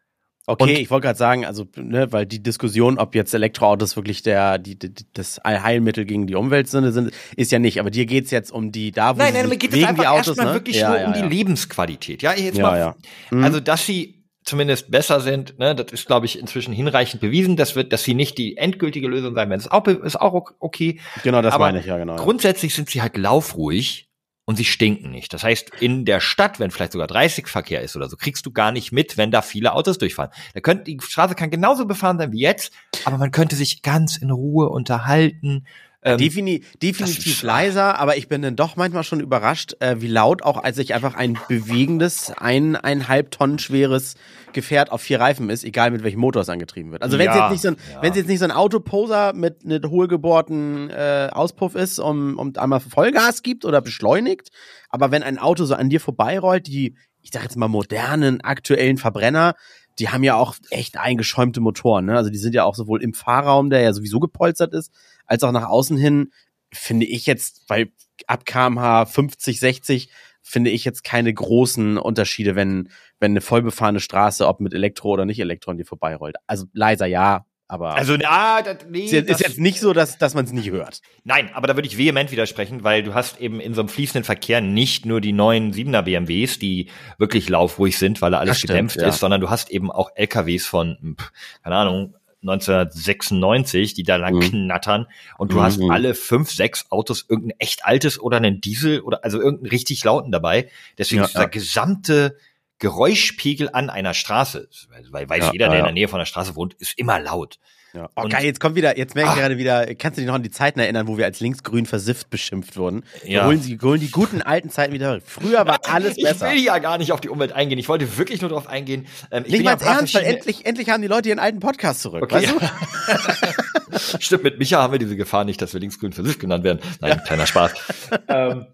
[0.49, 4.23] Okay, und ich wollte gerade sagen, also, ne, weil die Diskussion, ob jetzt Elektroautos wirklich
[4.23, 7.81] der, die, die, das Allheilmittel gegen die Umwelt sind, ist ja nicht.
[7.81, 10.37] Aber dir geht's jetzt um die, da wo Nein, nein, mir geht es einfach Autos,
[10.37, 10.53] ne?
[10.53, 11.21] wirklich ja, nur ja, um ja.
[11.21, 12.21] die Lebensqualität.
[12.21, 12.95] Ja, jetzt mal, ja.
[13.29, 13.43] Mhm.
[13.43, 14.16] also, dass sie
[14.47, 17.57] zumindest besser sind, ne, das ist, glaube ich, inzwischen hinreichend bewiesen.
[17.57, 19.59] Das wird, dass sie nicht die endgültige Lösung sein werden.
[19.59, 20.99] Ist auch, ist auch okay.
[21.23, 22.15] Genau, das Aber meine ich, ja, genau.
[22.15, 24.09] Grundsätzlich sind sie halt laufruhig
[24.45, 25.33] und sie stinken nicht.
[25.33, 28.51] Das heißt, in der Stadt, wenn vielleicht sogar 30 Verkehr ist oder so, kriegst du
[28.51, 30.31] gar nicht mit, wenn da viele Autos durchfahren.
[30.53, 32.71] Da könnte, die Straße kann genauso befahren sein wie jetzt,
[33.03, 35.67] aber man könnte sich ganz in Ruhe unterhalten.
[36.03, 40.43] Ähm, Defini definitiv leiser, aber ich bin dann doch manchmal schon überrascht, äh, wie laut
[40.43, 44.13] auch, als ich einfach ein bewegendes, eineinhalb Tonnen schweres
[44.53, 47.01] Gefährt auf vier Reifen ist, egal mit welchem Motor es angetrieben wird.
[47.01, 48.01] Also wenn es ja, jetzt nicht so ein, ja.
[48.01, 52.53] wenn es jetzt nicht so ein Autoposer mit einem hohlgebohrten äh, Auspuff ist, um, um
[52.55, 54.49] einmal Vollgas gibt oder beschleunigt,
[54.89, 58.97] aber wenn ein Auto so an dir vorbeirollt, die, ich sag jetzt mal modernen, aktuellen
[58.97, 59.55] Verbrenner,
[59.99, 62.05] die haben ja auch echt eingeschäumte Motoren.
[62.05, 62.15] Ne?
[62.15, 64.91] Also die sind ja auch sowohl im Fahrraum, der ja sowieso gepolstert ist,
[65.27, 66.31] als auch nach außen hin,
[66.73, 67.91] finde ich jetzt bei
[68.25, 70.09] ab kmh 50, 60,
[70.41, 75.25] finde ich jetzt keine großen Unterschiede, wenn, wenn eine vollbefahrene Straße, ob mit Elektro oder
[75.25, 76.37] nicht Elektro an dir vorbeirollt.
[76.47, 80.17] Also leiser ja, aber also ah, das, nee, ist, jetzt, ist jetzt nicht so, dass,
[80.17, 81.01] dass man es nicht hört.
[81.25, 84.23] Nein, aber da würde ich vehement widersprechen, weil du hast eben in so einem fließenden
[84.23, 88.69] Verkehr nicht nur die neuen 7er BMWs, die wirklich laufruhig sind, weil da alles stimmt,
[88.69, 89.07] gedämpft ja.
[89.09, 91.17] ist, sondern du hast eben auch LKWs von,
[91.61, 94.41] keine Ahnung, 1996, die da lang mhm.
[94.41, 95.61] knattern und du mhm.
[95.61, 100.03] hast alle fünf, sechs Autos irgendein echt altes oder einen Diesel oder also irgendeinen richtig
[100.03, 100.69] lauten dabei.
[100.97, 101.47] Deswegen ja, ist der ja.
[101.47, 102.37] gesamte
[102.79, 104.69] Geräuschpegel an einer Straße,
[105.09, 107.59] weil weiß ja, jeder, der in der Nähe von der Straße wohnt, ist immer laut.
[107.97, 108.09] Ja.
[108.15, 110.43] Oh, geil, jetzt kommt wieder, jetzt merke ich gerade wieder, kannst du dich noch an
[110.43, 113.03] die Zeiten erinnern, wo wir als linksgrün versifft beschimpft wurden?
[113.25, 113.47] Ja.
[113.47, 115.19] Holen sie, holen die guten alten Zeiten wieder.
[115.25, 116.47] Früher war alles besser.
[116.47, 117.79] Ich will ja gar nicht auf die Umwelt eingehen.
[117.79, 119.07] Ich wollte wirklich nur darauf eingehen.
[119.31, 122.03] Ähm, ich nicht mal ja ernst, weil endlich, endlich haben die Leute ihren alten Podcast
[122.03, 122.21] zurück.
[122.21, 122.47] Okay.
[122.47, 124.19] Weißt du?
[124.19, 126.79] Stimmt, mit Micha haben wir diese Gefahr nicht, dass wir linksgrün versifft genannt werden.
[127.01, 127.17] Nein, ja.
[127.17, 127.71] kleiner Spaß.
[128.27, 128.67] ähm,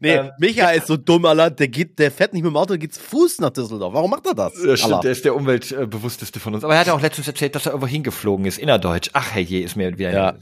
[0.00, 1.50] Nee, ähm, Micha ist so dumm, Alter.
[1.50, 3.94] Der geht, der fährt nicht mit dem Auto, der geht zu Fuß nach Düsseldorf.
[3.94, 4.52] Warum macht er das?
[4.64, 5.02] Ja, stimmt, Allah.
[5.02, 6.64] der ist der umweltbewussteste von uns.
[6.64, 9.10] Aber er hat ja auch letztens erzählt, dass er irgendwo hingeflogen ist, innerdeutsch.
[9.12, 10.12] Ach, herrje, ist mir wieder.
[10.12, 10.34] Ja.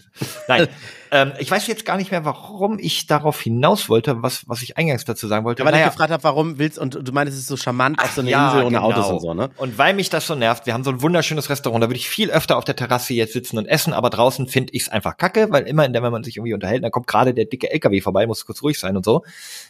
[0.48, 0.68] Nein.
[1.10, 4.76] ähm, ich weiß jetzt gar nicht mehr, warum ich darauf hinaus wollte, was, was ich
[4.76, 5.62] eingangs dazu sagen wollte.
[5.62, 5.86] Ja, weil naja.
[5.86, 8.30] ich gefragt habe, warum willst, und du meinst, es ist so charmant auf so einer
[8.30, 8.88] ja, Insel ohne genau.
[8.88, 9.50] Autos und so, ne?
[9.56, 12.08] Und weil mich das so nervt, wir haben so ein wunderschönes Restaurant, da würde ich
[12.08, 15.16] viel öfter auf der Terrasse jetzt sitzen und essen, aber draußen finde ich es einfach
[15.16, 18.26] kacke, weil immer, wenn man sich irgendwie unterhält, dann kommt gerade der dicke LKW vorbei,
[18.26, 19.24] muss kurz ruhig sein und so.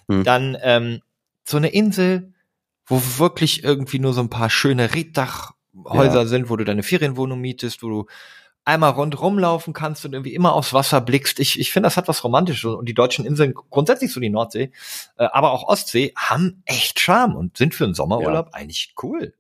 [0.09, 0.25] Hm.
[0.25, 1.01] Dann ähm,
[1.45, 2.33] so eine Insel,
[2.87, 6.27] wo wirklich irgendwie nur so ein paar schöne Reddachhäuser ja.
[6.27, 8.07] sind, wo du deine Ferienwohnung mietest, wo du
[8.69, 11.41] einmal rundrum laufen kannst und irgendwie immer aufs Wasser blickst.
[11.41, 12.75] Ich, ich finde, das hat was Romantisches.
[12.75, 14.71] Und die deutschen Inseln, grundsätzlich so die Nordsee,
[15.17, 18.53] äh, aber auch Ostsee, haben echt Charme und sind für einen Sommerurlaub ja.
[18.53, 19.33] eigentlich cool.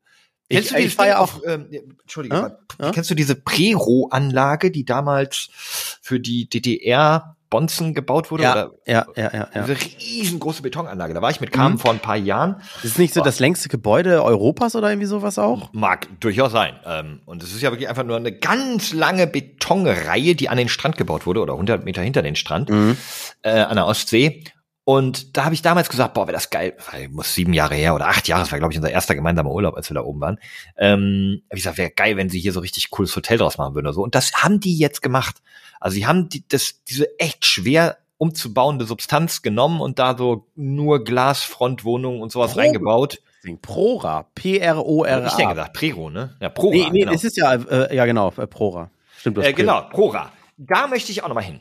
[0.51, 1.69] Kennst ich, du ich auch, ähm,
[2.01, 2.59] Entschuldigung, ja?
[2.81, 2.91] Ja?
[2.91, 8.43] kennst du diese Prero-Anlage, die damals für die DDR Bonzen gebaut wurde.
[8.43, 9.63] Ja, oder, ja, ja, ja, ja.
[9.63, 11.15] Diese riesengroße Betonanlage.
[11.15, 11.79] Da war ich mit Carmen mhm.
[11.79, 12.57] vor ein paar Jahren.
[12.77, 15.73] Das ist nicht so das längste Gebäude Europas oder irgendwie sowas auch?
[15.73, 16.75] Mag durchaus sein.
[16.85, 20.69] Ähm, und es ist ja wirklich einfach nur eine ganz lange Betonreihe, die an den
[20.69, 22.97] Strand gebaut wurde oder 100 Meter hinter den Strand mhm.
[23.43, 24.45] äh, an der Ostsee.
[24.89, 27.95] Und da habe ich damals gesagt, boah, wäre das geil, weil muss sieben Jahre her
[27.95, 30.23] oder acht Jahre, das war glaube ich unser erster gemeinsamer Urlaub, als wir da oben
[30.23, 30.39] waren.
[30.79, 33.75] Ähm, hab ich gesagt, wäre geil, wenn sie hier so richtig cooles Hotel draus machen
[33.75, 34.03] würden oder so.
[34.03, 35.43] Und das haben die jetzt gemacht.
[35.79, 41.05] Also sie haben die, das, diese echt schwer umzubauende Substanz genommen und da so nur
[41.05, 43.21] Glasfrontwohnungen und sowas Pro reingebaut.
[43.61, 45.27] Prora, P-R-O-R-A.
[45.27, 46.35] Ich denke gesagt, Prero, ne?
[46.41, 46.75] Ja, Prora.
[46.75, 47.13] Nee, nee, genau.
[47.13, 48.91] es ist ja, äh, ja genau, äh, Prora.
[49.19, 49.49] Stimmt das.
[49.49, 50.33] Äh, genau, Prora.
[50.57, 51.61] Da möchte ich auch nochmal hin.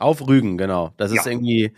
[0.00, 0.92] Auf Rügen, genau.
[0.96, 1.30] Das ist ja.
[1.30, 1.72] irgendwie,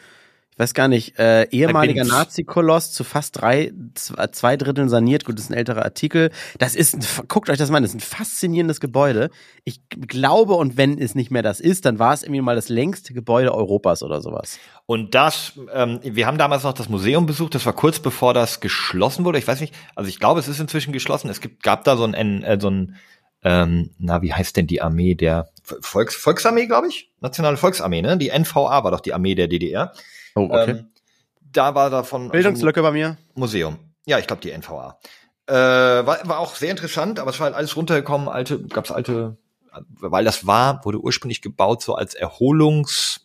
[0.59, 2.05] weiß gar nicht, äh, ehemaliger.
[2.05, 5.25] Nazi-Koloss zu fast drei, zwei, zwei Dritteln saniert.
[5.25, 6.31] Gut, das ist ein älterer Artikel.
[6.59, 9.31] Das ist, ein, guckt euch das mal an, das ist ein faszinierendes Gebäude.
[9.64, 12.68] Ich glaube, und wenn es nicht mehr das ist, dann war es irgendwie mal das
[12.68, 14.59] längste Gebäude Europas oder sowas.
[14.87, 18.61] Und das, ähm, wir haben damals noch das Museum besucht, das war kurz bevor das
[18.61, 19.38] geschlossen wurde.
[19.38, 21.29] Ich weiß nicht, also ich glaube, es ist inzwischen geschlossen.
[21.29, 22.97] Es gibt, gab da so ein, äh, so ein
[23.44, 27.12] ähm, na, wie heißt denn die Armee der Volks, Volksarmee, glaube ich?
[27.21, 28.16] Nationale Volksarmee, ne?
[28.16, 29.92] Die NVA war doch die Armee der DDR.
[30.38, 30.70] Oh, okay.
[30.70, 30.87] Ähm,
[31.40, 33.16] da war davon Bildungslücke bei mir.
[33.35, 33.79] Museum.
[34.07, 34.98] Ja, ich glaube die NVA.
[35.46, 39.38] Äh, war, war auch sehr interessant, aber es war halt alles runtergekommen, alte, gab's alte,
[39.88, 43.20] weil das war, wurde ursprünglich gebaut so als Erholungs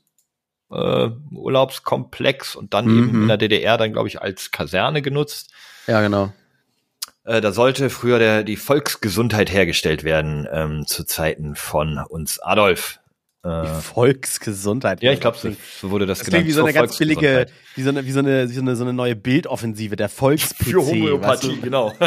[0.71, 2.97] äh, Urlaubskomplex und dann Mhm.
[2.97, 5.51] eben in der DDR dann, glaube ich, als Kaserne genutzt.
[5.87, 6.31] Ja, genau.
[7.25, 12.99] Äh, da sollte früher der, die Volksgesundheit hergestellt werden ähm, zu Zeiten von uns Adolf.
[13.45, 15.03] Die Äh, Volksgesundheit.
[15.03, 16.45] ja, ich glaube, so, wurde das, Das genannt.
[16.47, 18.83] wie so eine ganz billige, wie so eine, wie so eine, wie so eine, so
[18.83, 20.63] eine neue Bildoffensive, der Volks-PC.
[20.69, 21.61] Für Homöopathie, weißt du?
[21.61, 21.91] genau.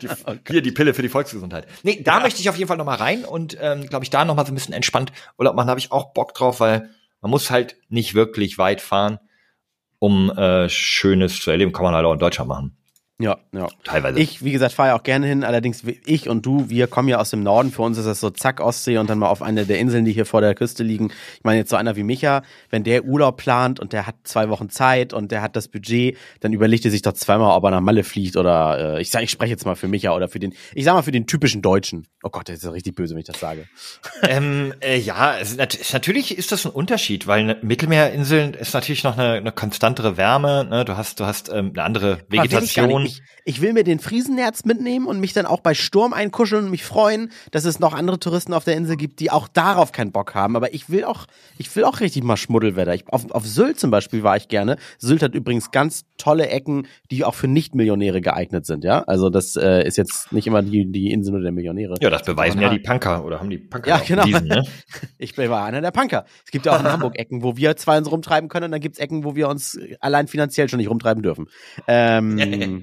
[0.00, 0.08] die,
[0.48, 1.66] hier die Pille für die Volksgesundheit.
[1.82, 4.24] Nee, da möchte ich auf jeden Fall noch mal rein und ähm, glaube ich da
[4.24, 6.88] noch mal so ein bisschen entspannt Urlaub machen, habe ich auch Bock drauf, weil
[7.20, 9.18] man muss halt nicht wirklich weit fahren,
[9.98, 11.72] um äh, Schönes zu erleben.
[11.72, 12.76] Kann man halt auch in Deutschland machen,
[13.22, 13.68] Ja, ja.
[13.84, 14.18] teilweise.
[14.18, 15.44] Ich, wie gesagt, fahre ja auch gerne hin.
[15.44, 17.70] Allerdings, ich und du, wir kommen ja aus dem Norden.
[17.70, 20.12] Für uns ist das so zack Ostsee und dann mal auf eine der Inseln, die
[20.12, 21.12] hier vor der Küste liegen.
[21.36, 24.48] Ich meine, jetzt so einer wie Micha, wenn der Urlaub plant und der hat zwei
[24.48, 27.70] Wochen Zeit und der hat das Budget, dann überlegt er sich doch zweimal, ob er
[27.70, 30.40] nach Malle fliegt oder äh, ich sag, ich spreche jetzt mal für Micha oder für
[30.40, 32.08] den, ich sag mal für den typischen Deutschen.
[32.24, 33.68] Oh Gott, das ist ja richtig böse, wenn ich das sage.
[34.28, 35.56] ähm, äh, ja, es
[35.92, 40.64] natürlich ist das ein Unterschied, weil ne, Mittelmeerinseln ist natürlich noch eine, eine konstantere Wärme.
[40.68, 40.84] Ne?
[40.84, 43.11] Du hast, du hast ähm, eine andere Vegetation.
[43.12, 46.70] Ich, ich will mir den Friesennerz mitnehmen und mich dann auch bei Sturm einkuscheln und
[46.70, 50.12] mich freuen, dass es noch andere Touristen auf der Insel gibt, die auch darauf keinen
[50.12, 50.56] Bock haben.
[50.56, 51.26] Aber ich will auch,
[51.58, 52.94] ich will auch richtig mal Schmuddelwetter.
[52.94, 54.76] Ich, auf, auf Sylt zum Beispiel war ich gerne.
[54.98, 58.84] Sylt hat übrigens ganz tolle Ecken, die auch für Nichtmillionäre geeignet sind.
[58.84, 61.94] Ja, also das äh, ist jetzt nicht immer die, die Insel nur der Millionäre.
[62.00, 62.68] ja, das beweisen Ja.
[62.70, 64.22] die Punker oder haben die Punker Ja, genau.
[64.24, 64.64] bewiesen, ne?
[65.18, 66.24] Ich bin- war einer der Punker.
[66.44, 68.80] Es gibt ja auch in Hamburg Ecken, wo wir zwei uns rumtreiben können und dann
[68.80, 71.46] gibt's Ecken, wo wir uns allein finanziell schon nicht rumtreiben dürfen.
[71.88, 72.82] Ähm,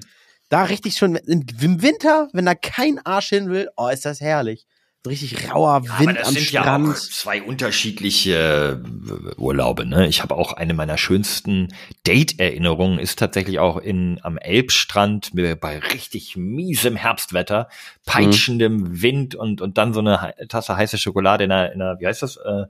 [0.50, 4.66] da richtig schon im Winter, wenn da kein Arsch hin will, oh, ist das herrlich.
[5.06, 6.86] Richtig rauer Ja, Wind aber das am sind Strand.
[6.86, 9.86] ja auch zwei unterschiedliche äh, Urlaube.
[9.86, 10.06] Ne?
[10.08, 11.68] Ich habe auch eine meiner schönsten
[12.06, 17.70] Date-Erinnerungen ist tatsächlich auch in am Elbstrand mit, bei richtig miesem Herbstwetter,
[18.04, 22.06] peitschendem Wind und und dann so eine Tasse heiße Schokolade in einer, in einer wie
[22.06, 22.66] heißt das äh,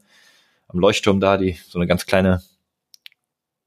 [0.69, 2.43] am Leuchtturm da die so eine ganz kleine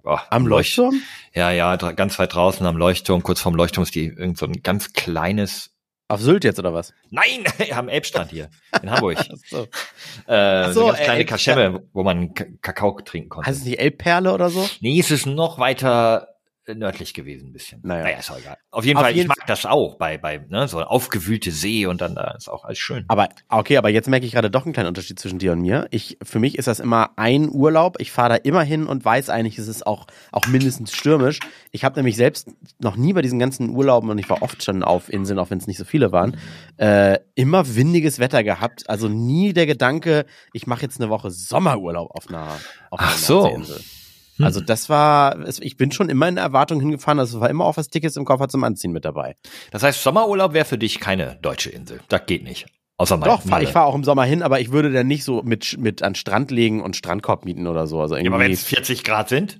[0.03, 1.01] oh, Am Leucht- Leuchtturm?
[1.33, 4.61] Ja, ja, ganz weit draußen am Leuchtturm, kurz vorm Leuchtturm ist die irgend so ein
[4.63, 5.71] ganz kleines
[6.07, 6.93] Auf Sylt jetzt oder was?
[7.09, 8.49] Nein, am Elbstrand hier
[8.81, 9.17] in Hamburg.
[9.49, 9.67] So.
[10.27, 13.49] Äh, so, so, eine ganz äh, kleine Kaschemme, wo man Kakao trinken konnte.
[13.49, 14.67] Heißt es nicht Elbperle oder so?
[14.79, 16.32] nee, es ist noch weiter
[16.67, 17.81] nördlich gewesen, ein bisschen.
[17.83, 18.03] Naja.
[18.03, 18.57] naja ist auch egal.
[18.71, 21.85] Auf jeden Auf Fall, jeden ich mag das auch bei, bei ne, so aufgewühlte See
[21.85, 23.05] und dann da ist auch alles schön.
[23.07, 25.87] Aber okay, aber jetzt merke ich gerade doch einen kleinen Unterschied zwischen dir und mir.
[25.91, 27.97] Ich, für mich ist das immer ein Urlaub.
[27.99, 31.39] Ich fahre da immer hin und weiß eigentlich, es ist auch, auch mindestens stürmisch.
[31.71, 32.49] Ich habe nämlich selbst
[32.79, 35.57] noch nie bei diesen ganzen Urlauben, und ich war oft schon auf Inseln, auch wenn
[35.57, 36.37] es nicht so viele waren,
[36.77, 38.89] äh, immer windiges Wetter gehabt.
[38.89, 43.17] Also nie der Gedanke, ich mache jetzt eine Woche Sommerurlaub auf einer, auf einer Ach
[43.17, 43.41] so.
[43.41, 43.81] Nordseeinsel.
[44.37, 44.45] Hm.
[44.45, 47.77] Also das war, ich bin schon immer in Erwartung hingefahren, also es war immer auch
[47.77, 49.35] was Dickes im Koffer zum Anziehen mit dabei.
[49.71, 51.99] Das heißt, Sommerurlaub wäre für dich keine deutsche Insel.
[52.07, 52.65] Das geht nicht.
[52.97, 53.17] Außer.
[53.17, 55.77] Doch, fahr, ich fahre auch im Sommer hin, aber ich würde dann nicht so mit,
[55.79, 57.99] mit an Strand legen und Strandkorb mieten oder so.
[57.99, 59.59] Also Ja, aber wenn irgendwie, es 40 Grad sind,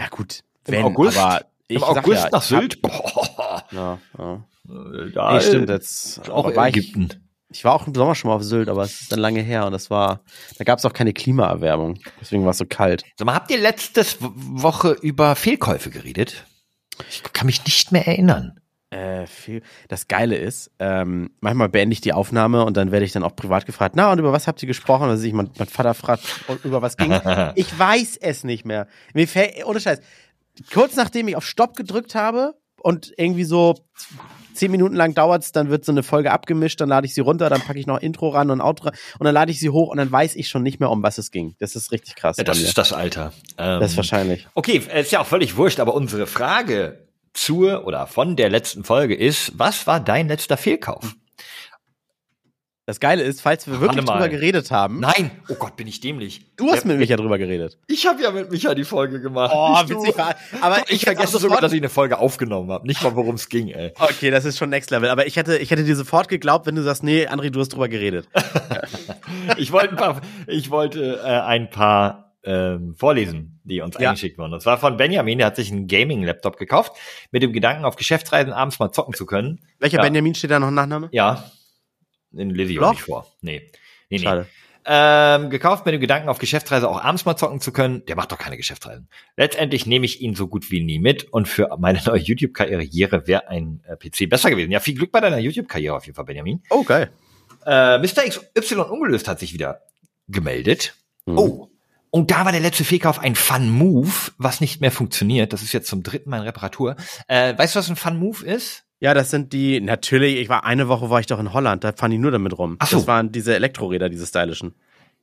[0.00, 4.44] ja gut, im wenn, August, aber ich im August ja, nach Sylt, boah, Ja, ja.
[4.68, 7.08] äh, da Nee, stimmt, jetzt auch war Ägypten.
[7.12, 7.25] ich
[7.64, 9.72] war auch im Sommer schon mal auf Sylt, aber es ist dann lange her und
[9.72, 10.20] das war,
[10.58, 11.98] da gab es auch keine Klimaerwärmung.
[12.20, 13.04] Deswegen war es so kalt.
[13.18, 16.44] Sag mal, habt ihr letztes Wo- Woche über Fehlkäufe geredet?
[17.10, 18.58] Ich kann mich nicht mehr erinnern.
[18.90, 19.62] Äh, viel.
[19.88, 23.34] Das Geile ist, ähm, manchmal beende ich die Aufnahme und dann werde ich dann auch
[23.34, 25.08] privat gefragt, na und über was habt ihr gesprochen?
[25.08, 26.22] Also ich, mein, mein Vater fragt,
[26.62, 27.12] über was ging.
[27.56, 28.86] ich weiß es nicht mehr.
[29.12, 30.00] Mir fällt, ohne Scheiß,
[30.72, 33.74] kurz nachdem ich auf Stopp gedrückt habe und irgendwie so
[34.56, 37.48] zehn Minuten lang dauert's, dann wird so eine Folge abgemischt, dann lade ich sie runter,
[37.48, 39.98] dann packe ich noch Intro ran und Outro und dann lade ich sie hoch und
[39.98, 41.54] dann weiß ich schon nicht mehr, um was es ging.
[41.58, 42.36] Das ist richtig krass.
[42.36, 43.32] Ja, das ist das Alter.
[43.58, 44.48] Ähm, das ist wahrscheinlich.
[44.54, 49.14] Okay, ist ja auch völlig wurscht, aber unsere Frage zur oder von der letzten Folge
[49.14, 51.14] ist, was war dein letzter Fehlkauf?
[52.88, 54.12] Das Geile ist, falls wir wirklich Warte mal.
[54.14, 56.42] drüber geredet haben, Nein, oh Gott, bin ich dämlich.
[56.56, 57.78] du hast mit Micha drüber geredet.
[57.88, 59.50] Ich habe ja mit Micha die Folge gemacht.
[59.52, 60.14] Oh, witzig.
[60.60, 62.86] Aber Ich, ich vergesse sogar, sofort- dass ich eine Folge aufgenommen habe.
[62.86, 63.92] Nicht mal, worum es ging, ey.
[63.98, 65.08] Okay, das ist schon Next Level.
[65.10, 67.70] Aber ich hätte, ich hätte dir sofort geglaubt, wenn du sagst, nee, André, du hast
[67.70, 68.28] drüber geredet.
[69.58, 74.10] Ich wollte ein paar, ich wollte äh, ein paar ähm, vorlesen, die uns Ja.
[74.10, 74.52] eingeschickt wurden.
[74.52, 76.92] Das war von Benjamin, der hat sich einen Gaming-Laptop gekauft,
[77.30, 79.60] mit dem Gedanken, auf Geschäftsreisen abends mal zocken zu können.
[79.78, 80.02] Welcher Ja.
[80.02, 81.08] Benjamin steht da noch ein Nachname?
[81.12, 81.44] Ja.
[82.30, 83.26] Den lese ich auch nicht vor.
[83.40, 83.70] Nee.
[84.10, 84.18] Nee, nee.
[84.18, 84.46] Schade.
[84.88, 88.04] Ähm, gekauft mit dem Gedanken, auf Geschäftsreise auch abends mal zocken zu können.
[88.06, 89.08] Der macht doch keine Geschäftsreisen.
[89.36, 93.48] Letztendlich nehme ich ihn so gut wie nie mit und für meine neue YouTube-Karriere wäre
[93.48, 94.70] ein äh, PC besser gewesen.
[94.70, 96.62] Ja, viel Glück bei deiner YouTube-Karriere auf jeden Fall, Benjamin.
[96.70, 97.10] Oh, geil.
[97.66, 98.22] Äh, Mr.
[98.28, 99.80] XY ungelöst hat sich wieder
[100.28, 100.94] gemeldet.
[101.26, 101.38] Mhm.
[101.38, 101.70] Oh.
[102.10, 105.52] Und da war der letzte Fehlkauf ein Fun Move, was nicht mehr funktioniert.
[105.52, 106.94] Das ist jetzt zum dritten Mal in Reparatur.
[107.26, 108.84] Äh, weißt du, was ein Fun Move ist?
[108.98, 111.92] Ja, das sind die, natürlich, ich war eine Woche war ich doch in Holland, da
[111.92, 112.76] fahren die nur damit rum.
[112.78, 112.96] Ach so.
[112.96, 114.74] Das waren diese Elektroräder, diese stylischen.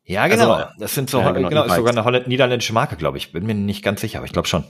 [0.06, 0.52] Ja, genau.
[0.52, 3.32] Also, das sind so, ja, genau, genau, ist sogar eine holländ niederländische Marke, glaube ich.
[3.32, 4.66] Bin mir nicht ganz sicher, aber ich glaube schon.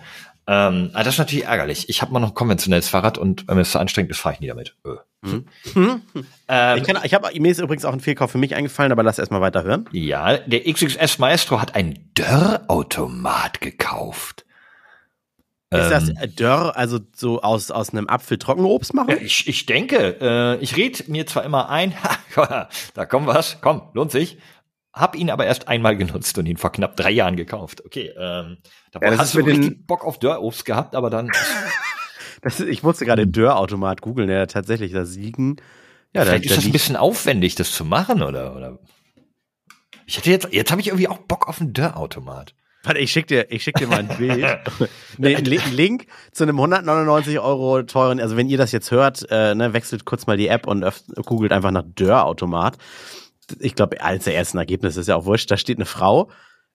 [0.46, 1.90] Ähm, aber das ist natürlich ärgerlich.
[1.90, 4.36] Ich habe mal noch ein konventionelles Fahrrad und wenn mir es so anstrengend ist, fahre
[4.36, 4.76] ich nie damit.
[4.86, 5.28] Äh.
[5.28, 6.02] Mhm.
[6.50, 9.02] Ähm, Ich, kann, ich habe mir ist übrigens auch ein Fehlkauf für mich eingefallen, aber
[9.02, 9.90] lass erstmal weiter hören.
[9.92, 14.43] ja, der XXS Maestro hat einen Dörrautomat gekauft.
[15.82, 19.12] Ist das Ähm, äh, Dörr, also so aus, aus einem Apfel Trockenobst machen?
[19.12, 21.94] Ja, ich, ich denke, äh, ich red mir zwar immer ein,
[22.94, 24.38] da kommt was, komm, lohnt sich.
[24.94, 27.84] Hab ihn aber erst einmal genutzt und ihn vor knapp drei Jahren gekauft.
[27.84, 28.58] Okay, ähm,
[28.92, 31.32] da Ja, hast ist du richtig Bock auf Dörrobst gehabt, aber dann
[32.44, 35.56] Das ist, ich musste gerade Dörrautomat googeln, der tatsächlich da liegen.
[36.14, 38.56] Ja, da, vielleicht ist da das ein bisschen aufwendig, das zu machen, oder?
[38.56, 38.80] oder?
[40.06, 42.54] Ich hätte jetzt, jetzt habe ich irgendwie auch Bock auf einen Dörrautomat.
[42.84, 44.46] Warte, ich schick dir, ich schick dir mal ein Bild.
[45.18, 48.92] nee, ein Li- ein Link zu einem 199 Euro teuren, also wenn ihr das jetzt
[48.92, 50.84] hört, äh, ne, wechselt kurz mal die App und
[51.26, 52.78] googelt einfach nach Dörrautomat.
[53.60, 56.30] Ich glaube, als der ersten Ergebnis ist ja auch wurscht, da steht eine Frau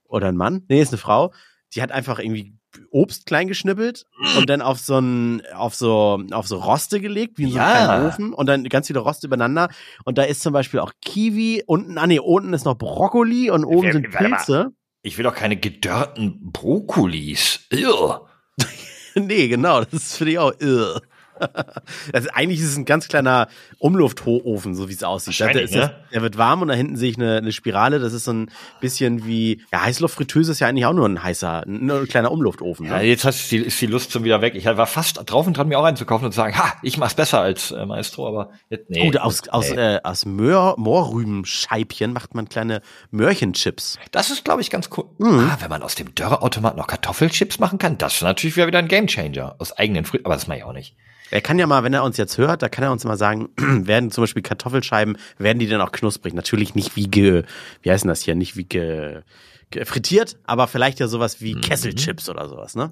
[0.04, 1.32] oder ein Mann, nee, ist eine Frau,
[1.74, 2.54] die hat einfach irgendwie
[2.90, 4.04] Obst klein geschnippelt
[4.36, 7.68] und dann auf so ein, auf so, auf so Roste gelegt, wie in so einem
[7.68, 7.84] Ja.
[7.86, 9.68] kleinen Ofen und dann ganz viele Roste übereinander
[10.04, 13.64] und da ist zum Beispiel auch Kiwi, unten, ah nee, unten ist noch Brokkoli und
[13.64, 14.10] oben sind.
[14.10, 14.70] Pilze.
[15.08, 17.60] Ich will doch keine gedörrten Brokkolis.
[17.70, 18.26] Irr.
[19.14, 21.00] Nee, genau, das finde ich auch irr.
[22.12, 23.48] Also eigentlich ist es ein ganz kleiner
[23.78, 25.40] Umluftofen, so wie es aussieht.
[25.40, 25.94] Da, ist ne?
[26.12, 27.98] der wird warm und da hinten sehe ich eine, eine Spirale.
[27.98, 31.64] Das ist so ein bisschen wie, ja, Heißluftfritteuse ist ja eigentlich auch nur ein heißer,
[31.66, 32.86] nur ein kleiner Umluftofen.
[32.86, 33.04] Ja, Ne?
[33.04, 34.54] jetzt hast, die, ist die Lust schon wieder weg.
[34.54, 37.14] Ich war fast drauf und dran, mir auch einzukaufen und zu sagen, ha, ich mach's
[37.14, 39.04] besser als äh, Maestro, aber jetzt, nee.
[39.04, 39.96] Gut, aus, aus, nee.
[39.96, 43.98] äh, aus Möhr, Mohrrübenscheibchen macht man kleine Möhrchenchips.
[44.10, 45.04] Das ist, glaube ich, ganz cool.
[45.18, 45.50] Mhm.
[45.50, 48.78] Ah, wenn man aus dem Dörreautomat noch Kartoffelchips machen kann, das ist natürlich wieder wieder
[48.78, 50.94] ein Gamechanger Aus eigenen Früchten, aber das mache ich auch nicht.
[51.30, 53.48] Er kann ja mal, wenn er uns jetzt hört, da kann er uns mal sagen,
[53.56, 56.34] werden zum Beispiel Kartoffelscheiben, werden die denn auch knusprig?
[56.34, 57.44] Natürlich nicht wie ge,
[57.82, 59.22] wie heißt denn das hier, nicht wie ge,
[59.70, 62.90] ge frittiert, aber vielleicht ja sowas wie Kesselchips oder sowas, ne?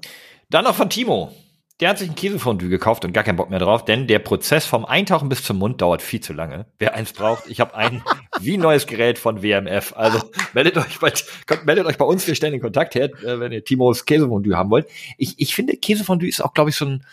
[0.49, 1.31] Dann noch von Timo.
[1.79, 4.65] Der hat sich ein Käsefondue gekauft und gar keinen Bock mehr drauf, denn der Prozess
[4.65, 6.65] vom Eintauchen bis zum Mund dauert viel zu lange.
[6.79, 8.01] Wer eins braucht, ich habe ein
[8.39, 9.93] wie neues Gerät von WMF.
[9.95, 10.19] Also
[10.53, 11.13] meldet euch bei,
[11.45, 14.55] kommt, meldet euch bei uns, wir stellen den Kontakt her, äh, wenn ihr Timos Käsefondue
[14.55, 14.87] haben wollt.
[15.19, 17.05] Ich, ich finde, Käsefondue ist auch, glaube ich, so ein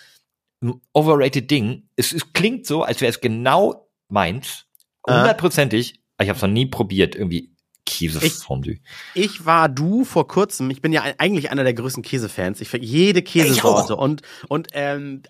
[0.93, 1.89] overrated Ding.
[1.97, 4.67] Es, es klingt so, als wäre es genau meins,
[5.07, 6.01] hundertprozentig.
[6.17, 7.55] aber Ich habe es noch nie probiert, irgendwie
[7.87, 8.79] Käsefondue.
[9.15, 12.61] Ich war du vor kurzem, ich bin ja eigentlich einer der größten Käsefans.
[12.61, 15.23] Ich finde jede Käsesorte Ich und, und ähm,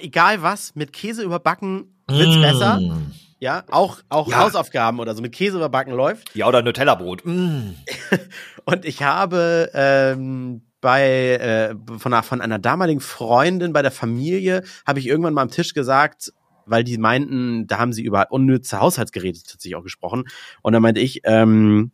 [0.00, 2.80] egal was, mit Käse überbacken wird's besser.
[2.80, 3.12] Mm.
[3.38, 4.38] Ja, auch, auch Ja.
[4.38, 6.32] Hausaufgaben oder so mit Käse überbacken läuft.
[6.34, 7.24] Ja, oder Nutella-Brot.
[7.24, 7.74] Mm.
[8.64, 14.64] Und ich habe ähm, bei äh, von, einer, von einer damaligen Freundin bei der Familie
[14.86, 16.34] habe ich irgendwann mal am Tisch gesagt,
[16.66, 20.24] weil die meinten, da haben sie über unnütze Haushaltsgeräte tatsächlich auch gesprochen.
[20.60, 21.92] Und dann meinte ich, ähm,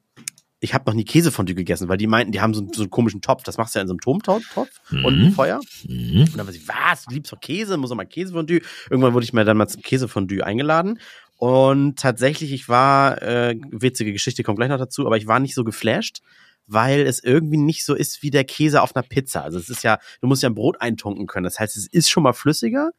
[0.61, 3.20] ich habe noch nie Käsefondue gegessen, weil die meinten, die haben so, so einen komischen
[3.20, 3.44] Topf.
[3.44, 4.48] Das machst du ja in so einem Turmtopf
[4.90, 5.05] Mhm.
[5.05, 5.61] und ein Feuer.
[5.85, 6.22] Mm.
[6.22, 8.61] Und dann war sie, was, du liebst doch Käse, muss doch mal Käsefondue.
[8.90, 10.98] Irgendwann wurde ich mir dann mal zum Käsefondue eingeladen.
[11.37, 15.55] Und tatsächlich, ich war, äh, witzige Geschichte, kommt gleich noch dazu, aber ich war nicht
[15.55, 16.22] so geflasht,
[16.69, 19.43] weil es irgendwie nicht so ist wie der Käse auf einer Pizza.
[19.43, 21.45] Also es ist ja, du musst ja ein Brot eintunken können.
[21.45, 22.91] Das heißt, es ist schon mal flüssiger.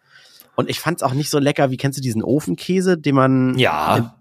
[0.55, 3.57] Und ich fand es auch nicht so lecker, wie kennst du diesen Ofenkäse, den man
[3.57, 4.19] Ja.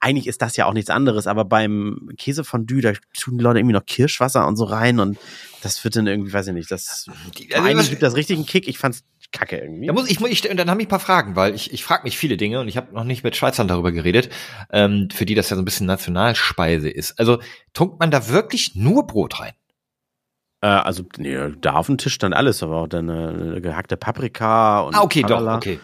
[0.00, 3.74] eigentlich ist das ja auch nichts anderes, aber beim Käsefondue, da tun die Leute irgendwie
[3.74, 5.18] noch Kirschwasser und so rein und
[5.62, 8.66] das wird dann irgendwie, weiß ich nicht, das Die- also gibt das richtigen Kick.
[8.68, 9.86] Ich fand's kacke irgendwie.
[9.86, 11.84] Da muss ich, muss ich, und dann habe ich ein paar Fragen, weil ich, ich
[11.84, 14.30] frage mich viele Dinge und ich habe noch nicht mit Schweizern darüber geredet,
[14.72, 17.18] ähm, für die das ja so ein bisschen Nationalspeise ist.
[17.18, 17.38] Also
[17.72, 19.52] tunkt man da wirklich nur Brot rein?
[20.60, 24.80] Äh, also, nee, da auf dem Tisch stand alles, aber auch dann äh, gehackte Paprika
[24.80, 25.56] und Ah, okay, doch, tralala.
[25.56, 25.78] okay.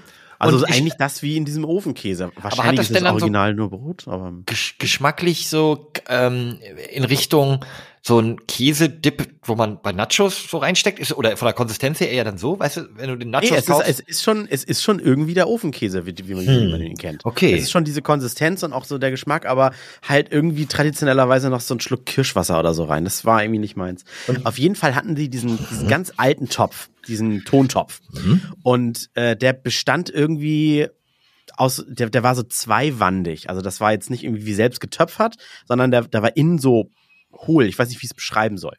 [0.44, 2.30] Also Und ich- eigentlich das wie in diesem Ofenkäse.
[2.40, 6.58] Wahrscheinlich das ist das dann so- Original nur Brot, aber Gesch geschmacklich so ähm,
[6.92, 7.64] in Richtung
[8.06, 12.10] so ein Käsedip, wo man bei Nachos so reinsteckt, ist oder von der Konsistenz her
[12.10, 13.88] eher dann so, weißt du, wenn du den Nachos nee, es, ist, kaufst.
[13.88, 16.98] es ist schon, es ist schon irgendwie der Ofenkäse, wie, wie, man, wie man ihn
[16.98, 17.24] kennt.
[17.24, 17.54] Okay.
[17.54, 19.72] Es ist schon diese Konsistenz und auch so der Geschmack, aber
[20.06, 23.04] halt irgendwie traditionellerweise noch so ein Schluck Kirschwasser oder so rein.
[23.04, 24.04] Das war irgendwie nicht meins.
[24.44, 28.00] Auf jeden Fall hatten die diesen, diesen ganz alten Topf, diesen Tontopf.
[28.62, 30.88] Und äh, der bestand irgendwie
[31.56, 33.48] aus, der, der war so zweiwandig.
[33.50, 35.36] Also das war jetzt nicht irgendwie wie selbst getöpfert,
[35.66, 36.90] sondern der, der war innen so
[37.32, 37.66] hohl.
[37.66, 38.76] Ich weiß nicht, wie ich es beschreiben soll.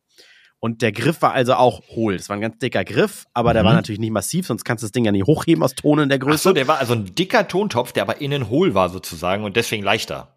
[0.60, 2.16] Und der Griff war also auch hohl.
[2.16, 3.68] Es war ein ganz dicker Griff, aber der Mhm.
[3.68, 6.10] war natürlich nicht massiv, sonst kannst du das Ding ja nicht hochheben aus Ton in
[6.10, 6.44] der Ach Größe.
[6.44, 9.84] so, der war also ein dicker Tontopf, der aber innen hohl war sozusagen und deswegen
[9.84, 10.35] leichter.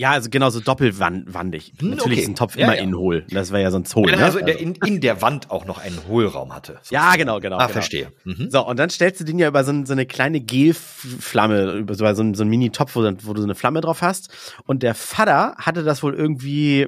[0.00, 1.74] Ja, also genau so doppelwandig.
[1.78, 2.22] Hm, natürlich okay.
[2.22, 2.82] ist ein Topf Ja, immer ja.
[2.82, 3.26] innen hohl.
[3.28, 4.10] Das wäre ja sonst hohl.
[4.10, 4.16] Ne?
[4.16, 6.80] also der in, in der Wand auch noch einen Hohlraum hatte.
[6.90, 7.56] ja, genau, genau.
[7.56, 7.72] Ah, genau.
[7.74, 8.10] verstehe.
[8.24, 8.48] Mhm.
[8.50, 12.10] So, und dann stellst du den ja über so, so eine kleine Gelflamme, über so,
[12.14, 14.30] so, ein, so einen Mini-Topf, wo, wo du so eine Flamme drauf hast.
[14.64, 16.86] Und der Vater hatte das wohl irgendwie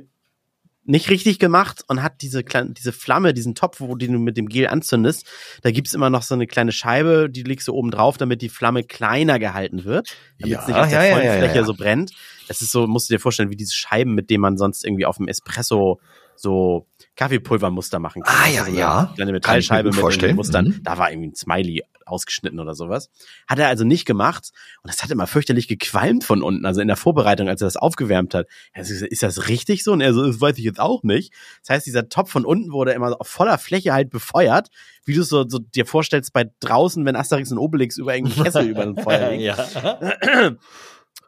[0.84, 4.36] nicht richtig gemacht und hat diese kleine, diese Flamme, diesen Topf, wo die du mit
[4.36, 5.26] dem Gel anzündest,
[5.62, 8.48] da gibt's immer noch so eine kleine Scheibe, die legst du oben drauf, damit die
[8.48, 11.74] Flamme kleiner gehalten wird, damit es Ja, nicht auf der ja, vollen ja, Fläche so
[11.74, 12.12] brennt.
[12.48, 15.06] Das ist so, musst du dir vorstellen, wie diese Scheiben, mit denen man sonst irgendwie
[15.06, 16.00] auf dem Espresso
[16.34, 18.34] so Kaffeepulvermuster machen kann.
[18.34, 19.26] Ah, Also ja, so eine ja.
[19.26, 20.36] Mir Metallscheibe mit vorstellen.
[20.36, 20.64] Mustern.
[20.66, 20.82] Mhm.
[20.82, 23.10] Da war irgendwie ein Smiley ausgeschnitten oder sowas.
[23.46, 24.50] Hat er also nicht gemacht.
[24.82, 26.64] Und das hat immer fürchterlich gequalmt von unten.
[26.66, 28.46] Also in der Vorbereitung, als er das aufgewärmt hat.
[28.72, 29.92] Er hat gesagt, ist das richtig so?
[29.92, 31.32] Und er so, das weiß ich jetzt auch nicht.
[31.60, 34.68] Das heißt, dieser Topf von unten wurde immer auf voller Fläche halt befeuert.
[35.04, 38.44] Wie du es so, so dir vorstellst bei draußen, wenn Asterix und Obelix über irgendeinen
[38.44, 39.42] Kessel über ein Feuer legen.
[39.42, 39.56] ja.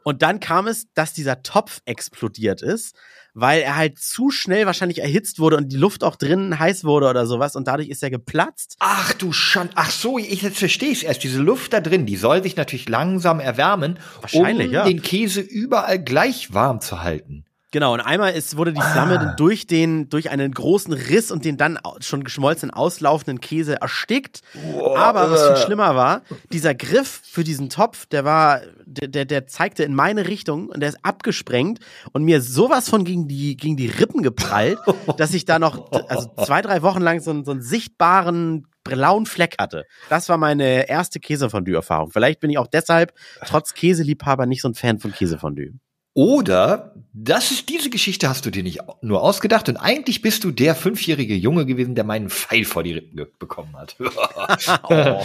[0.07, 2.95] Und dann kam es, dass dieser Topf explodiert ist,
[3.33, 7.09] weil er halt zu schnell wahrscheinlich erhitzt wurde und die Luft auch drinnen heiß wurde
[7.09, 8.75] oder sowas und dadurch ist er geplatzt.
[8.77, 9.71] Ach du Schand.
[9.73, 11.23] Ach so, ich jetzt verstehe es erst.
[11.23, 14.85] Diese Luft da drin, die soll sich natürlich langsam erwärmen, Wahrscheinlich, um ja.
[14.85, 17.44] den Käse überall gleich warm zu halten.
[17.75, 21.43] Genau, und einmal ist, wurde die Flamme dann durch den, durch einen großen Riss und
[21.43, 24.39] den dann schon geschmolzenen auslaufenden Käse erstickt.
[24.95, 26.21] Aber was viel schlimmer war,
[26.53, 30.79] dieser Griff für diesen Topf, der war, der, der, der zeigte in meine Richtung und
[30.79, 31.79] der ist abgesprengt
[32.13, 34.79] und mir sowas von gegen die, gegen die Rippen geprallt,
[35.17, 39.25] dass ich da noch, also zwei, drei Wochen lang so, einen- so einen sichtbaren blauen
[39.25, 39.83] Fleck hatte.
[40.07, 42.09] Das war meine erste Käsefondue-Erfahrung.
[42.11, 43.11] Vielleicht bin ich auch deshalb,
[43.45, 45.71] trotz Käseliebhaber, nicht so ein Fan von Käsefondue.
[46.15, 50.51] Oder das ist diese Geschichte hast du dir nicht nur ausgedacht und eigentlich bist du
[50.51, 53.95] der fünfjährige Junge gewesen, der meinen Pfeil vor die Rippen bekommen hat.
[54.89, 55.21] ah,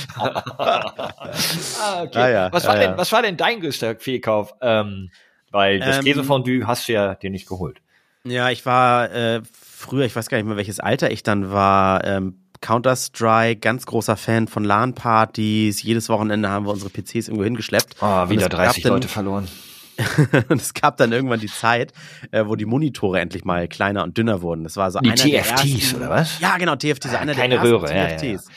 [2.03, 2.19] okay.
[2.19, 2.99] Ah, ja, was ja, war denn, ja.
[2.99, 4.53] was war denn dein größter Fehlkauf?
[4.61, 5.11] Ähm,
[5.53, 7.81] weil das Ähm, Käsefondue hast du ja dir nicht geholt.
[8.25, 12.05] Ja, ich war äh, früher, ich weiß gar nicht mehr, welches Alter ich dann war,
[12.05, 15.83] ähm, Counter-Strike, ganz großer Fan von LAN-Partys.
[15.83, 18.03] Jedes Wochenende haben wir unsere PCs irgendwo hingeschleppt.
[18.03, 19.49] Ah, Und wieder es gab 30 dann- Leute verloren.
[20.49, 21.93] und es gab dann irgendwann die Zeit,
[22.31, 24.65] äh, wo die Monitore endlich mal kleiner und dünner wurden.
[24.65, 26.41] Das war so Die einer der TFTs, ersten, oder was?
[26.41, 28.49] Ja, genau, TFTs, Ah, einer keine der ersten Röhre, ja, ja, TFTs.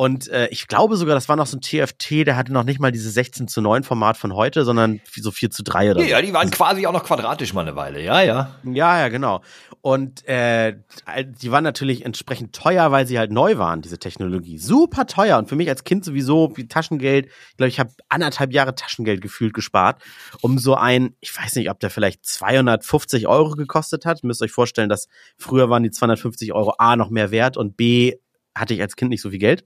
[0.00, 2.80] Und äh, ich glaube sogar, das war noch so ein TFT, der hatte noch nicht
[2.80, 6.06] mal dieses 16 zu 9 Format von heute, sondern so 4 zu 3 oder so.
[6.06, 8.02] Ja, die waren quasi auch noch quadratisch mal eine Weile.
[8.02, 8.54] Ja, ja.
[8.64, 9.42] Ja, ja, genau.
[9.82, 10.76] Und äh,
[11.40, 14.58] die waren natürlich entsprechend teuer, weil sie halt neu waren, diese Technologie.
[14.58, 15.38] Super teuer.
[15.38, 19.22] Und für mich als Kind sowieso wie Taschengeld, ich glaube, ich habe anderthalb Jahre Taschengeld
[19.22, 20.02] gefühlt gespart,
[20.42, 24.22] um so ein, ich weiß nicht, ob der vielleicht 250 Euro gekostet hat.
[24.22, 27.76] Ihr müsst euch vorstellen, dass früher waren die 250 Euro A noch mehr wert und
[27.76, 28.16] B
[28.54, 29.64] hatte ich als Kind nicht so viel Geld.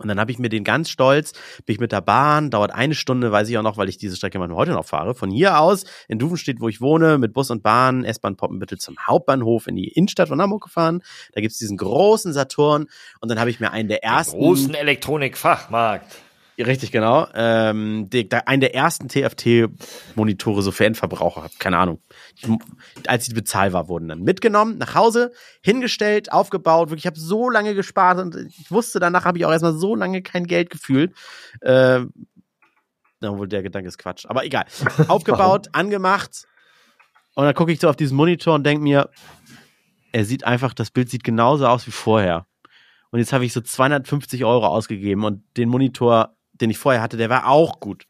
[0.00, 1.32] Und dann habe ich mir den ganz stolz,
[1.66, 4.16] bin ich mit der Bahn, dauert eine Stunde, weiß ich auch noch, weil ich diese
[4.16, 5.14] Strecke manchmal heute noch fahre.
[5.14, 8.96] Von hier aus in Duvenstedt, wo ich wohne, mit Bus und Bahn, S-Bahn Poppenbüttel zum
[9.06, 11.02] Hauptbahnhof in die Innenstadt von Hamburg gefahren.
[11.32, 12.86] Da gibt's diesen großen Saturn
[13.20, 14.38] und dann habe ich mir einen der ersten.
[14.38, 16.29] Großen Elektronikfachmarkt.
[16.66, 17.26] Richtig, genau.
[17.34, 22.00] Ähm, die, da, einen der ersten TFT-Monitore so für Endverbraucher, keine Ahnung.
[22.36, 22.46] Ich,
[23.06, 26.90] als sie bezahlbar wurden, dann mitgenommen, nach Hause, hingestellt, aufgebaut.
[26.90, 29.94] Wirklich, ich habe so lange gespart und ich wusste, danach habe ich auch erstmal so
[29.94, 31.14] lange kein Geld gefühlt.
[31.62, 32.12] Ähm,
[33.20, 34.26] na, wohl der Gedanke ist Quatsch.
[34.26, 34.64] Aber egal.
[35.08, 36.46] Aufgebaut, angemacht.
[37.34, 39.10] Und dann gucke ich so auf diesen Monitor und denke mir,
[40.12, 42.46] er sieht einfach, das Bild sieht genauso aus wie vorher.
[43.10, 47.16] Und jetzt habe ich so 250 Euro ausgegeben und den Monitor, den ich vorher hatte,
[47.16, 48.06] der war auch gut.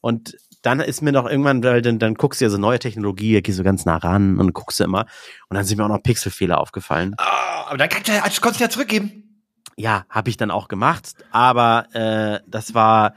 [0.00, 3.40] Und dann ist mir noch irgendwann, weil dann, dann guckst du ja so neue Technologie,
[3.42, 5.06] gehst du ganz nah ran und guckst du immer.
[5.48, 7.14] Und dann sind mir auch noch Pixelfehler aufgefallen.
[7.18, 9.42] Ah, aber dann kannst du ja, also konntest du ja zurückgeben.
[9.76, 13.14] Ja, habe ich dann auch gemacht, aber äh, das war,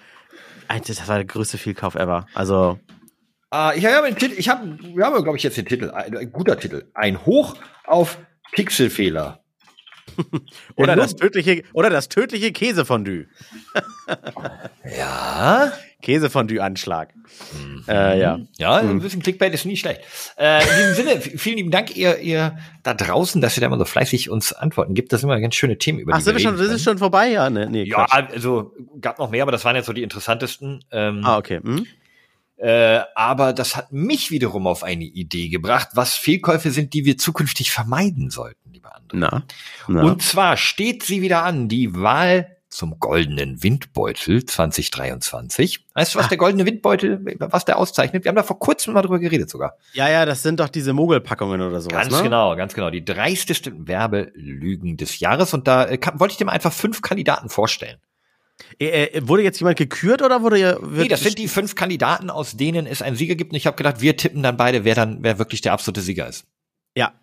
[0.68, 2.26] das war der größte Fehlkauf ever.
[2.34, 2.80] Also,
[3.50, 6.18] Ah, ich habe einen Titel, ich habe, wir haben, glaube ich, jetzt den Titel, ein,
[6.18, 6.84] ein guter Titel.
[6.94, 8.18] Ein Hoch auf
[8.52, 9.42] Pixelfehler.
[10.76, 13.26] Oder das tödliche, oder das tödliche Käsefondue.
[14.98, 15.74] Ja.
[16.02, 17.14] Käsefondue-Anschlag.
[17.88, 18.40] Äh, ja.
[18.58, 20.02] Ja, ein bisschen Clickbait ist nie schlecht.
[20.38, 23.80] Äh, in diesem Sinne, vielen lieben Dank, ihr, ihr da draußen, dass ihr da immer
[23.80, 25.12] so fleißig uns Antworten gibt.
[25.12, 27.00] Das sind immer ganz schöne Themen, über Ach, die sind wir schon, das ist schon
[27.00, 27.30] vorbei?
[27.30, 30.86] Ja, ne, nee, Ja, also gab noch mehr, aber das waren jetzt so die interessantesten.
[30.92, 31.60] Ähm, Ah, okay.
[31.64, 31.86] Hm?
[32.58, 37.18] Äh, aber das hat mich wiederum auf eine Idee gebracht, was Fehlkäufe sind, die wir
[37.18, 39.18] zukünftig vermeiden sollten, liebe andere.
[39.18, 39.44] Na,
[39.88, 40.02] na.
[40.04, 45.86] Und zwar steht sie wieder an, die Wahl zum goldenen Windbeutel 2023.
[45.94, 46.30] Weißt du, was Ah.
[46.30, 48.24] der goldene Windbeutel, was der auszeichnet?
[48.26, 49.78] Wir haben da vor kurzem mal drüber geredet sogar.
[49.94, 52.24] ja, ja, das sind doch diese Mogelpackungen oder sowas, Ganz ne?
[52.24, 52.90] genau, ganz genau.
[52.90, 55.54] Die dreistesten Werbelügen des Jahres.
[55.54, 57.98] Und da äh, kann, wollte ich dir mal einfach fünf Kandidaten vorstellen.
[58.80, 60.78] Äh, äh, wurde jetzt jemand gekürt oder wurde ja.
[60.80, 63.52] Nee, das sind die fünf Kandidaten, aus denen es einen Sieger gibt.
[63.52, 66.28] Und ich habe gedacht, wir tippen dann beide, wer dann, wer wirklich der absolute Sieger
[66.28, 66.46] ist.
[66.96, 67.14] Ja.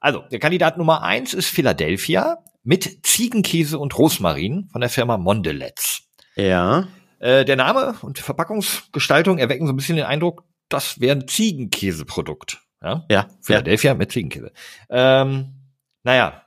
[0.00, 6.02] Also, der Kandidat Nummer eins ist Philadelphia mit Ziegenkäse und Rosmarin von der Firma Mondelez.
[6.36, 6.88] Ja.
[7.18, 12.60] Äh, der Name und Verpackungsgestaltung erwecken so ein bisschen den Eindruck, das wäre ein Ziegenkäseprodukt.
[12.82, 13.04] Ja?
[13.10, 13.28] Ja.
[13.40, 14.52] Philadelphia mit Ziegenkäse.
[14.90, 15.54] Ähm,
[16.02, 16.42] naja.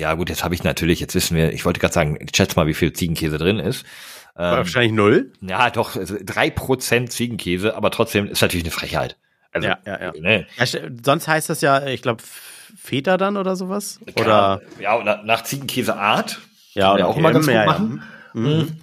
[0.00, 2.56] Ja, gut, jetzt habe ich natürlich, jetzt wissen wir, ich wollte gerade sagen, ich schätze
[2.56, 3.84] mal, wie viel Ziegenkäse drin ist.
[4.36, 4.50] ja.
[4.52, 5.32] Ähm, Wahrscheinlich null.
[5.40, 9.16] ja, doch, also drei Prozent Ziegenkäse, aber trotzdem ist natürlich eine Frechheit.
[9.52, 10.12] Also, Ja, ja, ja.
[10.20, 12.22] Ne, Ja, st- sonst heißt das ja, ich glaube,
[12.76, 13.98] Feta dann oder sowas?
[14.16, 14.60] Oder.
[14.80, 16.40] ja, oder nach Ziegenkäseart.
[16.74, 17.66] Ja, Kann oder ja auch immer ganz gut ja, ja.
[17.66, 18.02] machen.
[18.32, 18.76] Mhm.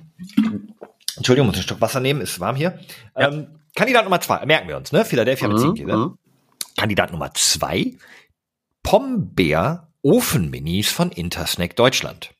[1.16, 2.78] Entschuldigung, muss einen Stock Wasser nehmen, ist warm hier.
[3.18, 3.30] Ja.
[3.30, 5.06] Ähm, Kandidat Nummer zwei, merken wir uns, ne?
[5.06, 5.98] Philadelphia mit Mhm, Ziegenkäse.
[5.98, 6.18] mhm.
[6.76, 7.94] Kandidat Nummer zwei,
[8.84, 12.34] Pombeer Ofenminis von Intersnack Deutschland.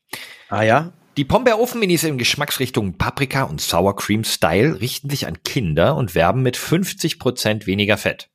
[0.48, 0.92] Ah ja.
[1.18, 6.14] Die Pombeer Ofenminis in Geschmacksrichtungen Paprika und Sour Cream Style richten sich an Kinder und
[6.14, 8.30] werben mit 50% weniger Fett.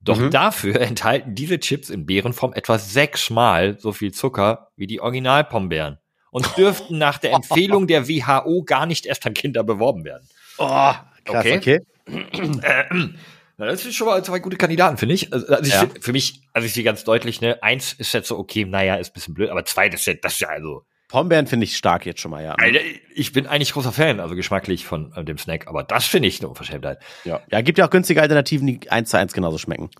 [0.00, 0.30] Doch Mhm.
[0.30, 5.98] dafür enthalten diese Chips in Beerenform etwa sechsmal so viel Zucker wie die Original-Pombeeren
[6.30, 10.28] und dürften nach der Empfehlung der WHO gar nicht erst an Kinder beworben werden.
[10.58, 10.92] Oh,
[11.24, 11.56] krass, Okay.
[11.56, 11.80] okay.
[13.58, 15.32] Na, das sind schon mal zwei gute Kandidaten, finde ich.
[15.32, 15.80] Also, also ich Ja.
[15.80, 18.94] find, für mich, also ich sehe ganz deutlich, ne, eins ist jetzt so, okay, naja,
[18.94, 21.64] ist ein bisschen blöd, aber zwei, das ist ja, das ist ja also, Pombeeren finde
[21.64, 22.52] ich stark jetzt schon mal, ja.
[22.54, 22.80] Alter,
[23.14, 26.38] ich bin eigentlich großer Fan, also geschmacklich von äh, dem Snack, aber das finde ich
[26.40, 26.98] eine Unverschämtheit.
[27.24, 27.40] Ja.
[27.50, 29.90] ja, gibt ja auch günstige Alternativen, die eins zu eins genauso schmecken.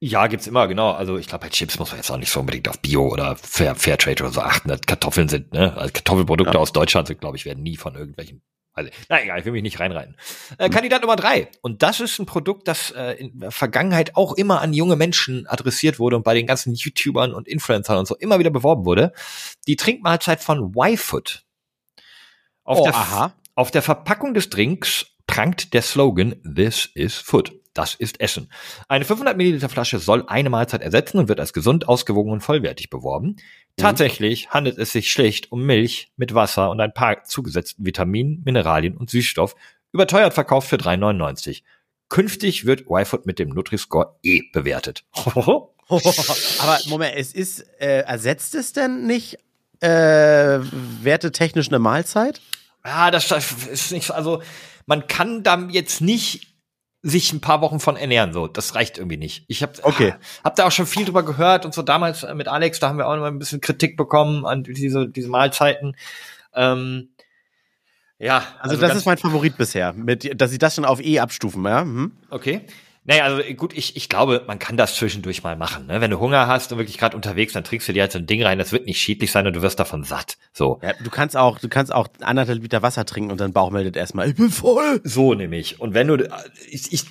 [0.00, 0.92] Ja, gibt's immer, genau.
[0.92, 3.36] Also ich glaube, bei Chips muss man jetzt auch nicht so unbedingt auf Bio oder
[3.36, 4.68] Fair, Fairtrade oder so achten.
[4.68, 5.76] dass Kartoffeln sind, ne?
[5.76, 6.60] Also Kartoffelprodukte Ja.
[6.60, 8.40] aus Deutschland sind, glaube ich, werden nie von irgendwelchen.
[8.78, 10.16] Also, na egal, ich will mich nicht reinreiten.
[10.58, 11.48] Äh, Kandidat Nummer drei.
[11.60, 15.46] Und das ist ein Produkt, das äh, in der Vergangenheit auch immer an junge Menschen
[15.46, 19.12] adressiert wurde und bei den ganzen YouTubern und Influencern und so immer wieder beworben wurde.
[19.66, 21.44] Die Trinkmahlzeit von Y-Food.
[22.64, 23.34] Auf, Oh, der, aha.
[23.54, 27.52] auf der Verpackung des Drinks prangt der Slogan This is Food.
[27.74, 28.50] Das ist Essen.
[28.88, 32.90] Eine 500 Milliliter Flasche soll eine Mahlzeit ersetzen und wird als gesund, ausgewogen und vollwertig
[32.90, 33.36] beworben.
[33.78, 38.96] Tatsächlich handelt es sich schlicht um Milch mit Wasser und ein paar zugesetzten Vitaminen, Mineralien
[38.96, 39.54] und Süßstoff,
[39.92, 41.62] überteuert verkauft für 3,99.
[42.08, 45.04] Künftig wird Y-Food mit dem Nutri-Score E bewertet.
[45.88, 49.38] Aber Moment, es ist, äh, ersetzt es denn nicht
[49.80, 49.88] äh,
[51.02, 52.40] wertetechnisch eine Mahlzeit?
[52.84, 53.30] Ja, das
[53.70, 54.42] ist nicht so, also
[54.86, 56.57] man kann da jetzt nicht
[57.02, 58.46] sich ein paar Wochen von ernähren, so.
[58.48, 59.44] Das reicht irgendwie nicht.
[59.48, 60.14] Ich habe Okay.
[60.44, 62.98] hab da auch schon viel drüber gehört und so damals äh, mit Alex, da haben
[62.98, 65.96] wir auch noch mal ein bisschen Kritik bekommen an diese, diese Mahlzeiten.
[66.54, 67.10] Ähm,
[68.18, 71.20] ja, Also, das ganz- ist mein Favorit bisher, mit, dass sie das schon auf E
[71.20, 71.84] abstufen, ja?
[71.84, 72.12] Mhm.
[72.30, 72.62] Okay.
[73.08, 75.86] Naja, also gut, ich, ich glaube, man kann das zwischendurch mal machen.
[75.86, 76.02] Ne?
[76.02, 78.26] Wenn du Hunger hast und wirklich gerade unterwegs, dann trinkst du dir halt so ein
[78.26, 80.36] Ding rein, das wird nicht schädlich sein und du wirst davon satt.
[80.52, 80.78] So.
[80.82, 83.96] Ja, du kannst auch, du kannst auch anderthalb Liter Wasser trinken und dein Bauch meldet
[83.96, 85.00] erstmal, ich bin voll.
[85.04, 85.80] So nämlich.
[85.80, 86.16] Und wenn du,
[86.68, 87.04] ich, ich,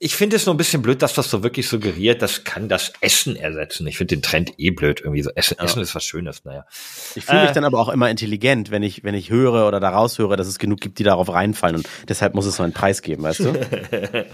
[0.00, 2.92] ich finde es nur ein bisschen blöd, dass das so wirklich suggeriert, das kann das
[3.00, 3.86] Essen ersetzen.
[3.86, 5.30] Ich finde den Trend eh blöd irgendwie so.
[5.36, 6.66] Essen, Essen ist was Schönes, naja.
[7.14, 7.54] Ich fühle mich Äh.
[7.54, 10.58] dann aber auch immer intelligent, wenn ich, wenn ich höre oder daraus höre, dass es
[10.58, 13.52] genug gibt, die darauf reinfallen und deshalb muss es so einen Preis geben, weißt du?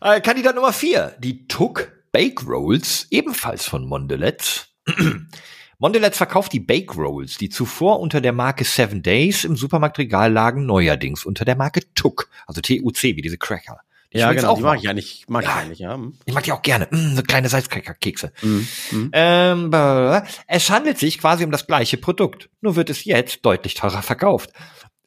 [0.00, 4.68] Äh, Kandidat Nummer vier, die Tuck Bake Rolls, ebenfalls von Mondelez.
[5.78, 10.66] Mondelez verkauft die Bake Rolls, die zuvor unter der Marke Seven Days im Supermarktregal lagen,
[10.66, 13.80] neuerdings unter der Marke Tuck, also T-U-C, wie diese Cracker.
[14.12, 15.56] Die ja, genau, die mag ich eigentlich, mag ich Ja.
[15.56, 15.98] eigentlich, ja.
[16.24, 16.88] Ich mag die auch gerne.
[16.90, 18.32] Mm, so kleine Salzcracker-Kekse.
[18.40, 18.68] Mhm.
[18.90, 19.10] Mhm.
[19.12, 19.70] Ähm,
[20.46, 24.50] es handelt sich quasi um das gleiche Produkt, nur wird es jetzt deutlich teurer verkauft.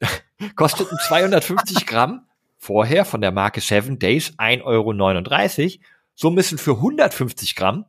[0.54, 2.26] Kosteten 250 Gramm,
[2.62, 5.84] vorher von der Marke Seven Days 1,39 Euro.
[6.14, 7.86] So müssen für 150 Gramm,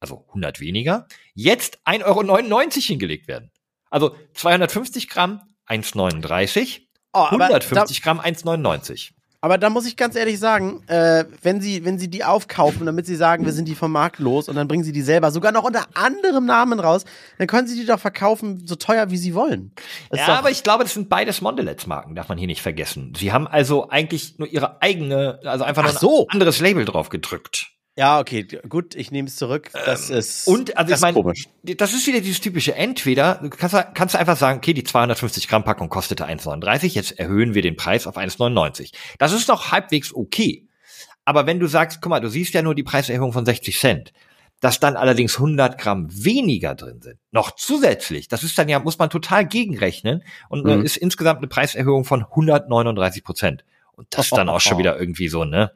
[0.00, 3.50] also 100 weniger, jetzt 1,99 Euro hingelegt werden.
[3.90, 6.80] Also 250 Gramm 1,39,
[7.12, 9.12] Oh, aber 150 Gramm 1,99.
[9.40, 13.06] Aber da muss ich ganz ehrlich sagen, äh, wenn sie, wenn sie die aufkaufen, damit
[13.06, 15.52] sie sagen, wir sind die vom Markt los und dann bringen sie die selber sogar
[15.52, 17.04] noch unter anderem Namen raus,
[17.38, 19.72] dann können sie die doch verkaufen, so teuer wie sie wollen.
[20.10, 23.12] Das Ja, aber ich glaube, das sind beides Mondelez-Marken, darf man hier nicht vergessen.
[23.16, 26.26] Sie haben also eigentlich nur ihre eigene, also einfach nur Ach so.
[26.26, 27.75] ein anderes Label drauf gedrückt.
[27.98, 29.70] Ja, okay, gut, ich nehme es zurück.
[29.72, 33.40] Das ist Ähm, Und also das ich meine, ist das ist wieder dieses typische Entweder
[33.42, 37.54] du kannst, kannst du einfach sagen, okay, die 250 Gramm Packung kostete 1,39, jetzt erhöhen
[37.54, 38.92] wir den Preis auf 1,99.
[39.18, 40.68] Das ist noch halbwegs okay.
[41.24, 44.12] Aber wenn du sagst, guck mal, du siehst ja nur die Preiserhöhung von 60 Cent,
[44.60, 48.98] dass dann allerdings 100 Gramm weniger drin sind, noch zusätzlich, das ist dann ja, muss
[48.98, 50.84] man total gegenrechnen und äh, Mhm.
[50.84, 53.64] ist insgesamt eine Preiserhöhung von 139 Prozent.
[53.92, 55.72] Und das ist dann auch schon wieder irgendwie so, ne?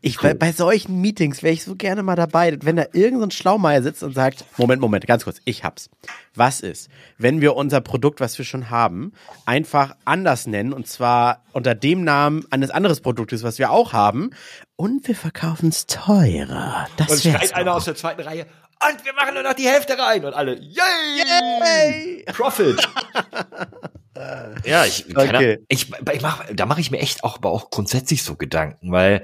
[0.00, 3.26] Ich, bei, bei solchen Meetings wäre ich so gerne mal dabei, wenn da irgendein so
[3.26, 5.90] ein Schlaumeier sitzt und sagt, Moment, Moment, ganz kurz, ich hab's.
[6.34, 6.88] Was ist,
[7.18, 9.12] wenn wir unser Produkt, was wir schon haben,
[9.44, 14.30] einfach anders nennen und zwar unter dem Namen eines anderes Produktes, was wir auch haben
[14.76, 16.86] und wir verkaufen es teurer.
[16.90, 18.46] Und Das wäre schreit einer aus der zweiten Reihe,
[18.90, 21.22] und wir machen nur noch die Hälfte rein und alle, yay!
[21.24, 22.24] Yay!
[22.32, 22.76] Profit.
[24.64, 25.52] ja, ich, keine Okay.
[25.52, 25.66] Ahnung.
[25.68, 29.22] ich, ich mach, da mache ich mir echt auch, aber auch grundsätzlich so Gedanken, weil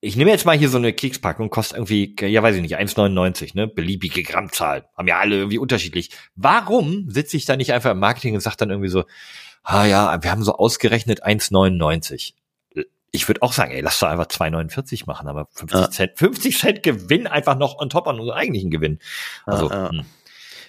[0.00, 3.56] ich nehme jetzt mal hier so eine Kekspackung, kostet irgendwie, ja weiß ich nicht, 1,99,
[3.56, 3.66] ne?
[3.66, 4.88] Beliebige Grammzahl.
[4.96, 6.10] Haben ja alle irgendwie unterschiedlich.
[6.36, 9.04] Warum sitze ich da nicht einfach im Marketing und sage dann irgendwie so,
[9.64, 12.34] ah ja, wir haben so ausgerechnet 1,99.
[13.10, 15.90] Ich würde auch sagen, ey, lass doch einfach 2,49 machen, aber 50 Ja.
[15.90, 19.00] Cent, 50 Cent Gewinn einfach noch on top an unseren eigentlichen Gewinn.
[19.46, 19.90] Also, ja.
[19.90, 20.04] hm.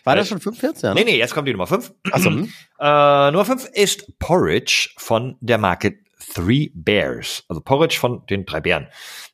[0.06, 0.94] War das schon 45?
[0.96, 1.94] nee, nee, jetzt kommt die Nummer 5.
[2.12, 2.52] Achso, hm?
[2.80, 7.44] Äh, Nummer 5 ist Porridge von der Marke Three Bears.
[7.48, 8.88] Also Porridge von den drei Bären.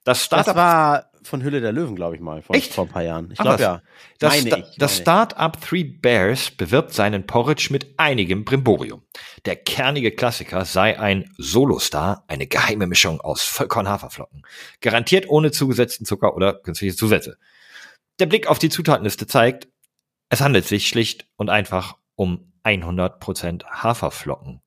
[0.04, 2.74] Das das Startup, war von Hülle der Löwen, glaube ich mal, vor, Echt?
[2.74, 3.32] vor ein paar Jahren.
[3.32, 3.82] Ich glaube ja.
[4.20, 4.98] das, Sta- ich, das.
[4.98, 9.02] Startup Three Bears bewirbt seinen Porridge mit einigem Brimborium.
[9.46, 14.44] Der kernige Klassiker sei ein Solostar, eine geheime Mischung aus Vollkorn-Haferflocken.
[14.82, 17.38] Garantiert ohne zugesetzten Zucker oder künstliche Zusätze.
[18.20, 19.68] Der Blick auf die Zutatenliste zeigt,
[20.30, 24.62] es handelt sich schlicht und einfach um 100% Haferflocken.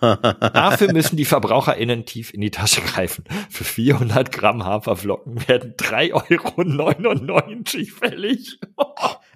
[0.00, 3.24] Dafür müssen die VerbraucherInnen tief in die Tasche greifen.
[3.50, 8.58] Für 400 Gramm Haferflocken werden 3,99 Euro fällig.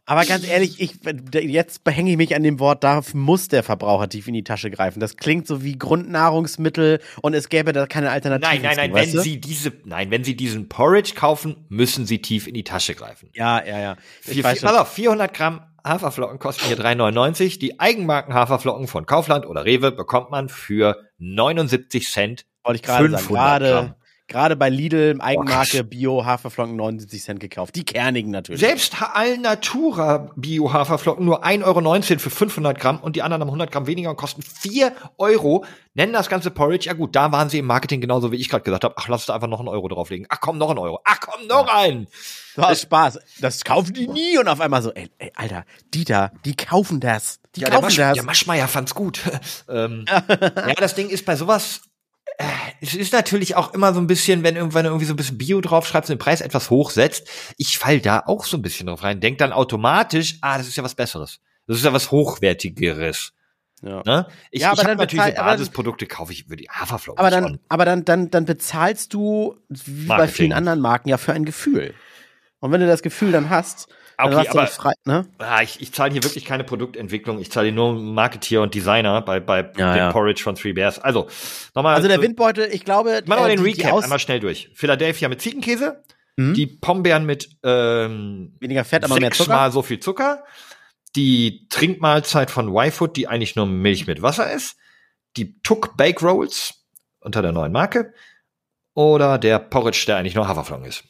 [0.07, 0.95] Aber ganz ehrlich, ich,
[1.33, 4.71] jetzt behänge ich mich an dem Wort, da muss der Verbraucher tief in die Tasche
[4.71, 5.01] greifen.
[5.01, 8.51] Das klingt so wie Grundnahrungsmittel und es gäbe da keine Alternative.
[8.51, 9.21] Nein, nein, nein, wenn du?
[9.21, 13.31] Sie diese, nein, wenn Sie diesen Porridge kaufen, müssen Sie tief in die Tasche greifen.
[13.35, 13.97] Ja, ja, ja.
[14.21, 17.59] Vier, vier, pass auf, 400 Gramm Haferflocken kosten hier 3,99.
[17.59, 22.47] Die Eigenmarken Haferflocken von Kaufland oder Rewe bekommt man für 79 Cent.
[22.65, 23.25] Wollte ich gerade sagen.
[23.25, 23.71] 500 Gramm.
[23.71, 23.97] Gerade,
[24.31, 25.91] gerade bei Lidl, Eigenmarke, krass.
[25.91, 27.77] Bio, Haferflocken 79 Cent gekauft.
[27.77, 28.61] Die kernigen natürlich.
[28.61, 33.87] Selbst Alnatura Bio-Haferflocken nur 1,19 Euro für 500 Gramm und die anderen haben 100 Gramm
[33.87, 35.65] weniger und kosten 4 Euro.
[35.95, 36.87] Nennen das ganze Porridge.
[36.87, 38.95] Ja gut, da waren sie im Marketing genauso wie ich gerade gesagt habe.
[38.97, 40.27] Ach, lass da einfach noch einen Euro drauflegen.
[40.31, 41.01] Ach komm, noch einen Euro.
[41.05, 42.07] Ach komm, noch einen.
[42.55, 43.19] Du hast Spaß.
[43.41, 47.41] Das kaufen die nie und auf einmal so, ey, ey Alter, Dieter, die kaufen das.
[47.57, 48.15] Die Ja, der, kaufen Masch, das.
[48.15, 49.21] der Maschmeier fand's gut.
[49.69, 51.83] ähm, ja, das Ding ist bei sowas,
[52.81, 55.61] es ist natürlich auch immer so ein bisschen, wenn irgendwann irgendwie so ein bisschen Bio
[55.61, 57.29] draufschreibst und den Preis etwas hochsetzt.
[57.57, 59.21] Ich fall da auch so ein bisschen drauf rein.
[59.21, 61.41] Denk dann automatisch, ah, das ist ja was Besseres.
[61.67, 63.33] Das ist ja was Hochwertigeres.
[63.83, 64.03] ja.
[64.05, 64.27] Ne?
[64.51, 66.69] Ich, Ja, aber ich habe dann natürlich so bezahl- dann- Basisprodukte, kaufe ich über die
[66.71, 67.19] Haferflocken.
[67.19, 67.61] Aber dann, schon.
[67.69, 70.35] aber dann, dann, dann bezahlst du, wie bei Marketing.
[70.35, 71.95] vielen anderen Marken, ja für ein Gefühl.
[72.61, 73.89] Und wenn du das Gefühl dann hast,
[74.25, 75.27] Okay, aber- frei, ne?
[75.39, 77.39] Ah, ich, ich zahle hier wirklich keine Produktentwicklung.
[77.41, 80.13] Ich zahle hier nur Marketeer und Designer bei, bei Ja, dem ja.
[80.13, 80.99] Porridge von Three Bears.
[80.99, 81.29] Also,
[81.75, 81.95] nochmal.
[81.97, 84.71] Also der Windbeutel, ich glaube, Machen wir den Recap einmal schnell durch.
[84.75, 86.03] Philadelphia mit Ziegenkäse,
[86.37, 86.55] Mhm.
[86.55, 89.45] die Pombeeren mit ähm, weniger Fett, aber mehr Zucker.
[89.45, 90.45] sechsmal so viel Zucker,
[91.17, 94.77] die Trinkmahlzeit von Y-Food, die eigentlich nur Milch mit Wasser ist,
[95.37, 96.85] die Tuck Bake Rolls
[97.21, 98.15] unter der neuen Marke
[98.95, 101.05] oder der Porridge, der eigentlich nur Haferflocken ist.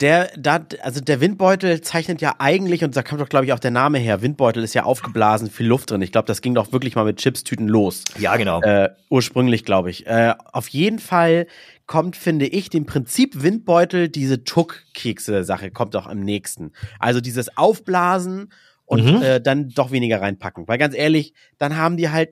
[0.00, 3.58] Der, da, also der Windbeutel zeichnet ja eigentlich, und da kommt doch, glaube ich, auch
[3.58, 6.02] der Name her, Windbeutel ist ja aufgeblasen, viel Luft drin.
[6.02, 8.04] Ich glaube, das ging doch wirklich mal mit Chipstüten los.
[8.16, 8.60] Ja, genau.
[8.62, 10.06] Äh, ursprünglich, glaube ich.
[10.06, 11.48] Äh, auf jeden Fall
[11.86, 16.72] kommt, finde ich, dem Prinzip Windbeutel diese Tuck-Kekse-Sache kommt doch am nächsten.
[17.00, 18.52] Also dieses Aufblasen
[18.84, 19.22] und Mhm.
[19.22, 20.68] äh, dann doch weniger reinpacken.
[20.68, 22.30] Weil ganz ehrlich, dann haben die halt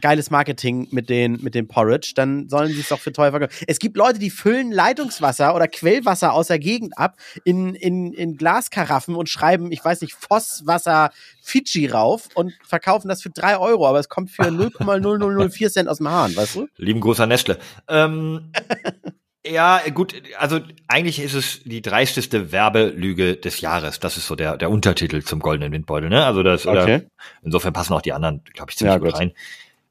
[0.00, 3.54] geiles Marketing mit den mit dem Porridge, dann sollen sie es doch für teuer verkaufen.
[3.66, 8.36] Es gibt Leute, die füllen Leitungswasser oder Quellwasser aus der Gegend ab in, in, in
[8.36, 11.10] Glaskaraffen und schreiben, ich weiß nicht, Fosswasser
[11.42, 15.98] Fidschi rauf und verkaufen das für drei Euro, aber es kommt für 0,0004 Cent aus
[15.98, 16.68] dem Hahn, weißt du?
[16.76, 17.58] Lieben Gruß an Nestle.
[17.88, 18.52] Ähm,
[19.46, 24.00] ja, gut, also eigentlich ist es die dreisteste Werbelüge des Jahres.
[24.00, 26.26] Das ist so der, der Untertitel zum goldenen Windbeutel, ne?
[26.26, 27.06] Also das, oder, Okay.
[27.42, 29.20] insofern passen auch die anderen, glaube ich, ziemlich Ja, gut gut.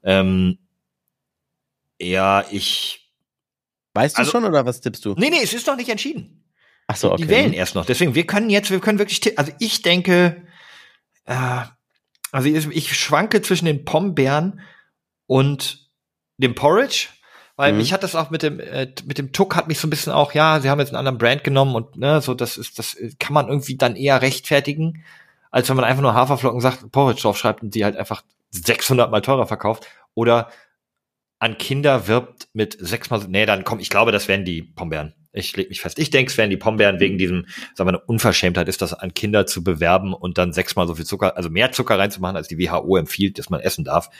[0.06, 0.58] Ähm,
[2.00, 3.02] ja, ich,
[3.94, 5.14] Weißt du Also- schon oder was tippst du?
[5.16, 6.44] Nee, nee, es ist noch nicht entschieden.
[6.86, 7.22] Ach so, okay.
[7.22, 7.86] Die wählen erst noch.
[7.86, 10.42] Deswegen, wir können jetzt, wir können wirklich, ti- also ich denke,
[11.24, 11.62] äh,
[12.30, 14.60] also ich, ich schwanke zwischen den Pombeeren
[15.26, 15.88] und
[16.36, 17.08] dem Porridge,
[17.56, 17.78] weil Mhm.
[17.78, 20.12] mich hat das auch mit dem, äh, mit dem Tuck hat mich so ein bisschen
[20.12, 22.98] auch, ja, sie haben jetzt einen anderen Brand genommen und, ne, so, das ist, das
[23.18, 25.02] kann man irgendwie dann eher rechtfertigen,
[25.56, 29.22] als wenn man einfach nur Haferflocken sagt, Porridge draufschreibt und die halt einfach 600 mal
[29.22, 30.50] teurer verkauft oder
[31.38, 35.14] an Kinder wirbt mit sechsmal, so- nee, dann komm, ich glaube, das wären die Pombeeren.
[35.32, 35.98] Ich leg mich fest.
[35.98, 39.14] Ich denke, es wären die Pombeeren wegen diesem, sagen wir, eine Unverschämtheit ist, das an
[39.14, 42.58] Kinder zu bewerben und dann sechsmal so viel Zucker, also mehr Zucker reinzumachen, als die
[42.58, 44.10] WHO empfiehlt, dass man essen darf.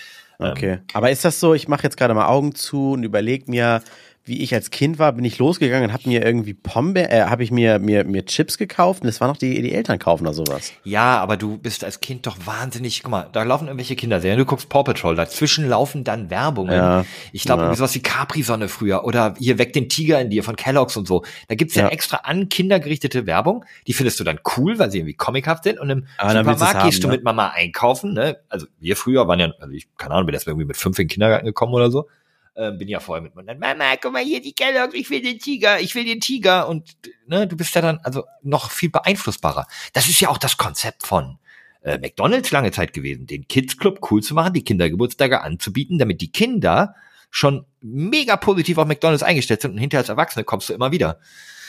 [0.41, 0.79] Ähm, Okay.
[0.95, 3.83] Aber ist das so, ich mache jetzt gerade mal Augen zu und überlege mir,
[4.27, 7.45] wie ich als Kind war, bin ich losgegangen und habe mir irgendwie Pombe, äh, habe
[7.45, 10.35] ich mir, mir, mir Chips gekauft und es war noch die, die Eltern kaufen oder
[10.35, 10.73] sowas.
[10.85, 14.45] Ja, aber du bist als Kind doch wahnsinnig, guck mal, da laufen irgendwelche Kinderserien, du
[14.45, 16.75] guckst Paw Patrol, dazwischen laufen dann Werbungen.
[16.75, 17.05] Ja.
[17.33, 17.67] Ich glaube, Ja.
[17.69, 21.07] irgendwie sowas wie Capri-Sonne früher oder hier weg den Tiger in dir von Kellogg's und
[21.07, 21.25] so.
[21.49, 21.89] Da gibt's ja, Ja.
[21.91, 25.79] extra an Kinder gerichtete Werbung, die findest du dann cool, weil sie irgendwie comichaft sind
[25.79, 27.15] und im Ah, willst du's Supermarkt haben, gehst du ne?
[27.15, 28.39] mit Mama einkaufen, ne?
[28.49, 31.05] Also wir früher waren ja, also ich, keine Ahnung, bin erst irgendwie mit fünf in
[31.05, 32.09] den Kindergarten gekommen oder so.
[32.57, 35.39] Ähm, bin ja vorher mit meiner Mama, guck mal hier die Kellogg's, ich will den
[35.39, 36.97] Tiger, ich will den Tiger und
[37.27, 39.67] ne, du bist ja dann also noch viel beeinflussbarer.
[39.93, 41.39] Das ist ja auch das Konzept von
[41.83, 46.21] äh, McDonalds lange Zeit gewesen, den Kids Club cool zu machen, die Kindergeburtstage anzubieten, damit
[46.23, 46.95] die Kinder
[47.31, 51.21] schon mega positiv auf McDonalds eingestellt sind und hinterher als Erwachsene kommst du immer wieder.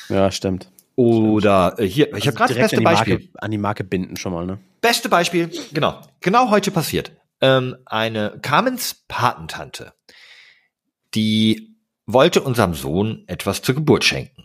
[0.07, 0.71] Ja, stimmt.
[0.95, 3.13] Oder äh, hier, ich Also habe gerade das beste an die Beispiel.
[3.13, 4.57] Marke, an die Marke binden schon mal, ne?
[4.81, 7.11] Beste Beispiel, genau, genau heute passiert.
[7.39, 9.93] Ähm, eine Carmens Patentante,
[11.17, 14.43] die wollte unserem Sohn etwas zur Geburt schenken.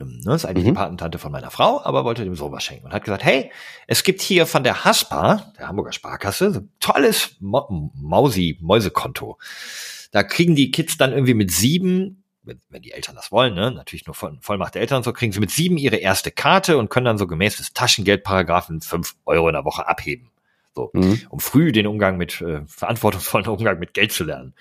[0.00, 0.68] Ähm, Ne, ist eigentlich Mhm.
[0.70, 3.50] die Patentante von meiner Frau, aber wollte dem Sohn was schenken und hat gesagt, hey,
[3.86, 9.38] es gibt hier von der Haspa, der Hamburger Sparkasse, so ein tolles Mo Mausi Mäusekonto.
[10.12, 13.70] Da kriegen die Kids dann irgendwie mit sieben, wenn, wenn die Eltern das wollen, ne,
[13.72, 16.78] natürlich nur von Vollmacht der Eltern und so, kriegen sie mit sieben ihre erste Karte
[16.78, 20.30] und können dann so gemäß des Taschengeldparagraphen fünf Euro in der Woche abheben.
[20.74, 21.20] So, Mhm.
[21.30, 24.54] um früh den Umgang mit, äh, verantwortungsvollen Umgang mit Geld zu lernen.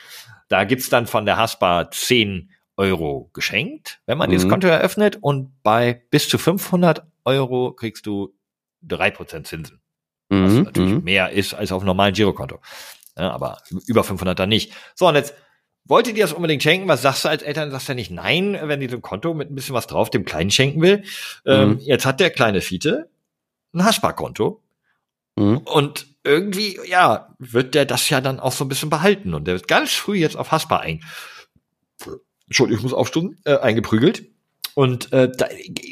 [0.54, 4.50] Da gibt's dann von der Haspa 10 Euro geschenkt, wenn man dieses Mhm.
[4.52, 8.36] Konto eröffnet und bei bis zu 500 Euro kriegst du
[8.88, 9.82] 3% Zinsen
[10.30, 10.62] was Mhm.
[10.64, 11.04] natürlich Mhm.
[11.04, 12.60] mehr ist als auf einem normalen Girokonto.
[13.18, 14.74] Ja, aber über 500 dann nicht.
[14.94, 15.34] So, und jetzt
[15.86, 16.88] wollte dir das unbedingt schenken.
[16.88, 17.72] Was sagst du als Eltern?
[17.72, 20.10] Sagst du ja nicht nein, wenn die so ein Konto mit ein bisschen was drauf
[20.12, 21.04] dem Kleinen schenken will.
[21.48, 21.80] Ähm, Mhm.
[21.80, 23.10] jetzt hat der kleine Fiete
[23.74, 24.62] ein Hasparkonto
[25.36, 25.58] Mhm.
[25.66, 29.34] und irgendwie, ja, wird der das ja dann auch so ein bisschen behalten.
[29.34, 31.04] Und der wird ganz früh jetzt auf Haspa ein.
[32.48, 34.26] Entschuldigung, ich muss aufstunden, äh, eingeprügelt.
[34.76, 35.48] Und äh, da,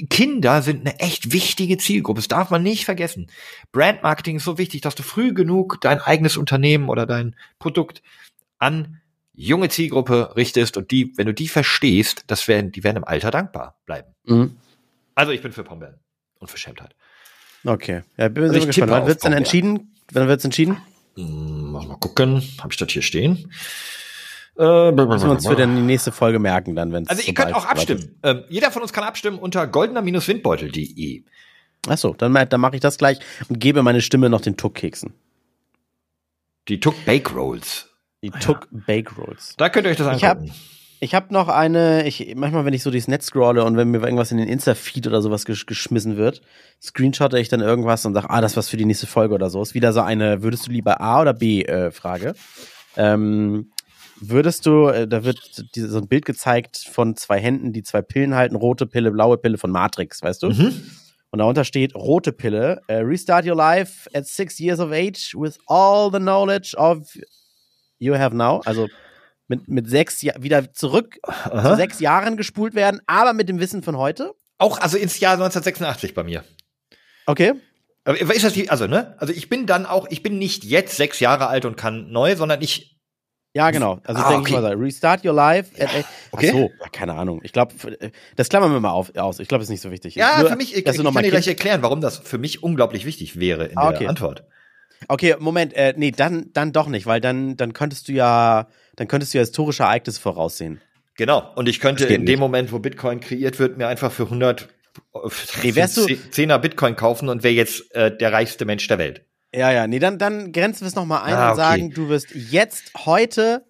[0.10, 2.20] Kinder sind eine echt wichtige Zielgruppe.
[2.20, 3.30] Das darf man nicht vergessen.
[3.72, 8.02] Brandmarketing ist so wichtig, dass du früh genug dein eigenes Unternehmen oder dein Produkt
[8.58, 9.02] an
[9.34, 13.32] junge Zielgruppe richtest und die, wenn du die verstehst, das werden, die werden im Alter
[13.32, 14.14] dankbar bleiben.
[14.26, 14.58] Mhm.
[15.16, 16.00] Also ich bin für Pombeeren
[16.40, 16.96] und Verschämtheit.
[17.64, 18.01] Okay.
[18.18, 18.91] Ja, bin Also sehr ich gespannt.
[18.91, 19.93] Wann auf wird's denn entschieden?
[20.12, 20.78] Wann wird's entschieden?
[21.16, 23.51] Hm, Mal gucken, habe ich das hier stehen?
[24.57, 27.55] Äh, Müssen wir uns für dann die nächste Folge merken, dann, wenn also ihr könnt
[27.55, 28.20] auch abstimmen.
[28.24, 31.24] Ähm, jeder von uns kann abstimmen unter goldener-windbeutel.de.
[31.88, 35.14] Achso, dann, dann mache ich das gleich und gebe meine Stimme noch den Tuck-Keksen.
[36.68, 37.89] Die Tuck Bake Rolls.
[38.22, 39.55] Die Tuck Bake Rolls.
[39.57, 40.53] Da könnt ihr euch das angucken.
[41.04, 44.04] Ich habe noch eine, ich manchmal, wenn ich so durchs Netz scrolle und wenn mir
[44.04, 46.43] irgendwas in den Insta-Feed oder sowas gesch geschmissen wird,
[46.80, 49.49] screenshotte ich dann irgendwas und sage, ah, das ist was für die nächste Folge oder
[49.49, 49.64] so.
[49.64, 52.36] Ist wieder so eine, würdest du lieber A oder B äh, Frage.
[52.95, 53.72] Ähm,
[54.20, 58.04] würdest du, äh, da wird diese, so ein Bild gezeigt von zwei Händen, die zwei
[58.04, 60.52] Pillen halten, rote Pille, blaue Pille von Matrix, weißt du?
[60.52, 60.84] Mhm.
[61.32, 65.58] Und darunter steht rote Pille, äh, restart your life at six years of age with
[65.66, 67.08] all the knowledge of
[67.97, 68.62] you have now.
[68.66, 68.88] Also
[69.52, 71.76] mit, mit sechs Ja- wieder zurück zu Aha.
[71.76, 74.34] sechs Jahren gespult werden, aber mit dem Wissen von heute.
[74.58, 76.43] Auch also ins Jahr 1986 bei mir.
[77.26, 77.54] Okay.
[78.04, 79.16] Aber ist das die, also ne?
[79.20, 82.36] Also ich bin dann auch, ich bin nicht jetzt sechs Jahre alt und kann neu,
[82.36, 82.97] sondern ich.
[83.54, 83.99] Ja, genau.
[84.06, 84.64] Also Ah, denke ich okay.
[84.64, 84.80] mal so.
[84.80, 85.70] Restart your life.
[85.80, 86.49] At, at, okay.
[86.49, 87.41] Ach so, ja, keine Ahnung.
[87.43, 87.76] Ich glaube,
[88.38, 89.39] das klammern wir mal auf, aus.
[89.39, 90.16] Ich glaube, es ist nicht so wichtig.
[90.16, 92.64] Ja, Nur, für mich, ich, ich kann mal dir gleich erklären, warum das für mich
[92.64, 94.08] unglaublich wichtig wäre in Ah, der okay.
[94.08, 94.45] Antwort.
[95.08, 99.08] Okay, Moment, äh, nee, dann, dann doch nicht, weil dann, dann könntest du ja, dann
[99.08, 100.80] könntest du ja historische Ereignisse voraussehen.
[101.18, 101.52] Genau.
[101.56, 102.39] Und ich könnte in dem nicht.
[102.39, 104.68] Moment, wo Bitcoin kreiert wird, mir einfach für 100
[105.64, 109.26] Nee, wärst du- 10er Bitcoin kaufen und wäre jetzt äh, der reichste Mensch der Welt.
[109.54, 111.58] Ja, ja, nee, dann, dann grenzen wir es nochmal ein Ah, und okay.
[111.62, 113.66] sagen, du wirst jetzt heute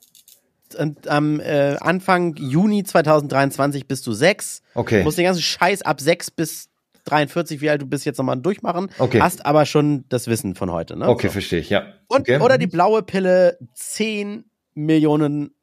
[0.78, 4.62] und am äh, Anfang Juni 2023 bist du sechs.
[4.74, 5.00] Okay.
[5.00, 6.70] Du musst den ganzen Scheiß ab sechs bis
[7.06, 8.90] 43, wie alt du bist, jetzt nochmal durchmachen.
[8.98, 9.22] Okay.
[9.22, 11.08] Hast aber schon das Wissen von heute, ne?
[11.08, 11.34] Okay, So.
[11.34, 11.94] verstehe ich, ja.
[12.08, 12.40] Und, okay.
[12.40, 15.54] Oder die blaue Pille 10 Millionen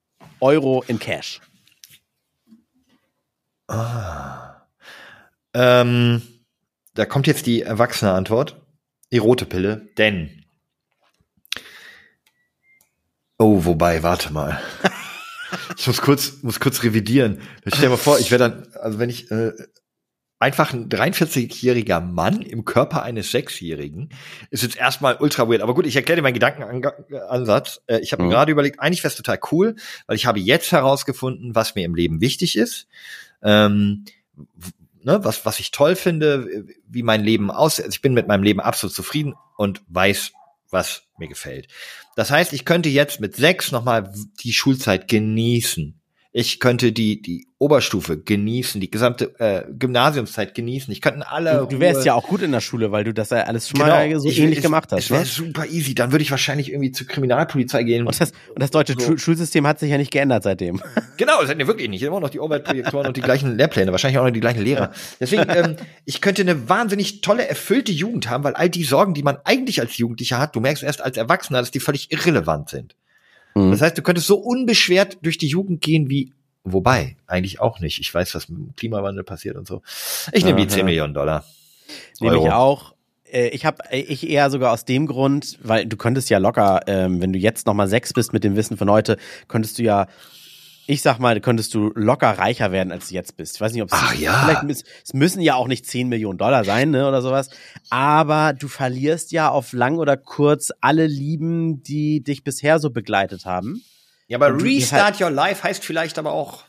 [0.40, 1.40] Euro in Cash.
[3.68, 4.62] Ah.
[5.54, 6.22] Ähm,
[6.94, 8.60] da kommt jetzt die erwachsene Antwort.
[9.12, 10.44] Die rote Pille, denn.
[13.38, 14.60] Oh, wobei, warte mal.
[15.78, 17.40] ich muss kurz, muss kurz revidieren.
[17.66, 19.52] Stell dir mal vor, ich wäre dann, also wenn ich äh,
[20.38, 24.10] einfach ein 43-jähriger Mann im Körper eines Sechsjährigen
[24.50, 25.62] ist jetzt erstmal ultra weird.
[25.62, 27.82] Aber gut, ich erkläre dir meinen Gedankenansatz.
[27.86, 28.28] Äh, ich habe mhm.
[28.28, 29.76] mir gerade überlegt, eigentlich wäre es total cool,
[30.06, 32.86] weil ich habe jetzt herausgefunden, was mir im Leben wichtig ist.
[33.42, 34.04] Ähm,
[35.02, 37.84] ne, was, was ich toll finde, wie mein Leben aussieht.
[37.84, 40.32] Also ich bin mit meinem Leben absolut zufrieden und weiß,
[40.70, 41.68] was mir gefällt.
[42.14, 45.97] Das heißt, ich könnte jetzt mit sechs nochmal die Schulzeit genießen.
[46.38, 50.92] Ich könnte die, die Oberstufe genießen, die gesamte äh, Gymnasiumszeit genießen.
[50.92, 51.58] Ich könnte alle.
[51.58, 53.80] Du, du wärst ja auch gut in der Schule, weil du das ja alles schon
[53.80, 53.92] genau.
[53.92, 55.06] mal so ich, ähnlich es, gemacht hast.
[55.06, 55.26] Es wäre ne?
[55.26, 55.96] super easy.
[55.96, 58.06] Dann würde ich wahrscheinlich irgendwie zur Kriminalpolizei gehen.
[58.06, 59.16] Und das, und das deutsche so.
[59.16, 60.80] Schulsystem hat sich ja nicht geändert seitdem.
[61.16, 62.02] Genau, das hat ja wirklich nicht.
[62.04, 64.92] Immer noch die Overhead-Projektoren und die gleichen Lehrpläne, wahrscheinlich auch noch die gleichen Lehrer.
[65.18, 65.74] Deswegen, ähm,
[66.04, 69.80] ich könnte eine wahnsinnig tolle, erfüllte Jugend haben, weil all die Sorgen, die man eigentlich
[69.80, 72.94] als Jugendlicher hat, du merkst erst als Erwachsener, dass die völlig irrelevant sind.
[73.58, 73.70] Mhm.
[73.70, 76.32] Das heißt, du könntest so unbeschwert durch die Jugend gehen wie
[76.64, 77.98] Wobei, eigentlich auch nicht.
[77.98, 79.80] Ich weiß, was mit dem Klimawandel passiert und so.
[80.32, 81.44] Ich nehme die 10 Millionen Dollar.
[82.20, 82.94] Nehme ich auch.
[83.24, 87.22] Äh, ich habe ich eher sogar aus dem Grund, weil du könntest ja locker, ähm,
[87.22, 90.08] wenn du jetzt noch mal sechs bist mit dem Wissen von heute, könntest du ja
[90.90, 93.56] ich sag mal, könntest du locker reicher werden, als du jetzt bist.
[93.56, 94.32] Ich weiß nicht, ob es ja.
[94.62, 97.50] vielleicht es müssen ja auch nicht 10 Millionen Dollar sein, ne, oder sowas.
[97.90, 103.44] Aber du verlierst ja auf lang oder kurz alle Lieben, die dich bisher so begleitet
[103.44, 103.82] haben.
[104.28, 106.64] Ja, aber Restart Your Life heißt vielleicht aber auch,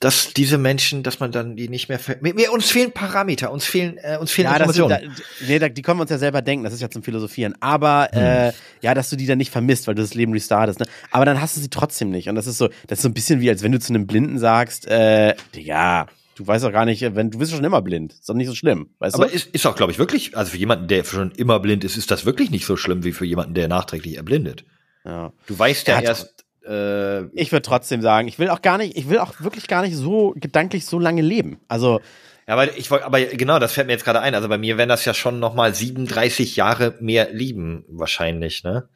[0.00, 3.98] dass diese Menschen, dass man dann die nicht mehr, mir, uns fehlen Parameter, uns fehlen,
[3.98, 4.88] äh, uns fehlen ja, Informationen.
[4.88, 7.02] Das, da, nee, da, die können wir uns ja selber denken, das ist ja zum
[7.02, 7.54] Philosophieren.
[7.60, 8.22] Aber hm.
[8.22, 10.80] äh, ja, dass du die dann nicht vermisst, weil du das Leben restartest.
[10.80, 10.86] Ne?
[11.10, 12.30] Aber dann hast du sie trotzdem nicht.
[12.30, 14.06] Und das ist so, das ist so ein bisschen wie, als wenn du zu einem
[14.06, 18.14] Blinden sagst, äh, ja, du weißt doch gar nicht, wenn du bist schon immer blind,
[18.14, 19.34] ist doch nicht so schlimm, weißt Aber du?
[19.34, 22.10] ist, ist auch, glaube ich, wirklich, also für jemanden, der schon immer blind ist, ist
[22.10, 24.64] das wirklich nicht so schlimm wie für jemanden, der nachträglich erblindet.
[25.04, 25.32] Ja.
[25.46, 26.46] Du weißt ja, ja erst.
[26.66, 29.82] Äh, ich würde trotzdem sagen, ich will auch gar nicht, ich will auch wirklich gar
[29.82, 31.60] nicht so gedanklich so lange leben.
[31.68, 32.00] Also
[32.46, 34.34] ja, aber ich wollte, aber genau, das fällt mir jetzt gerade ein.
[34.34, 38.88] Also bei mir wären das ja schon noch mal 37 Jahre mehr lieben wahrscheinlich, ne?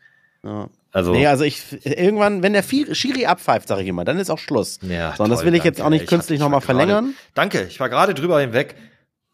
[0.43, 0.69] Ja.
[0.91, 4.39] Also, nee, also ich irgendwann, wenn der Schiri abpfeift, sage ich immer, dann ist auch
[4.39, 4.79] Schluss.
[4.83, 7.15] Ja, Sondern das will ich danke, jetzt auch nicht künstlich nochmal verlängern.
[7.35, 8.77] Danke, ich war gerade drüber hinweg.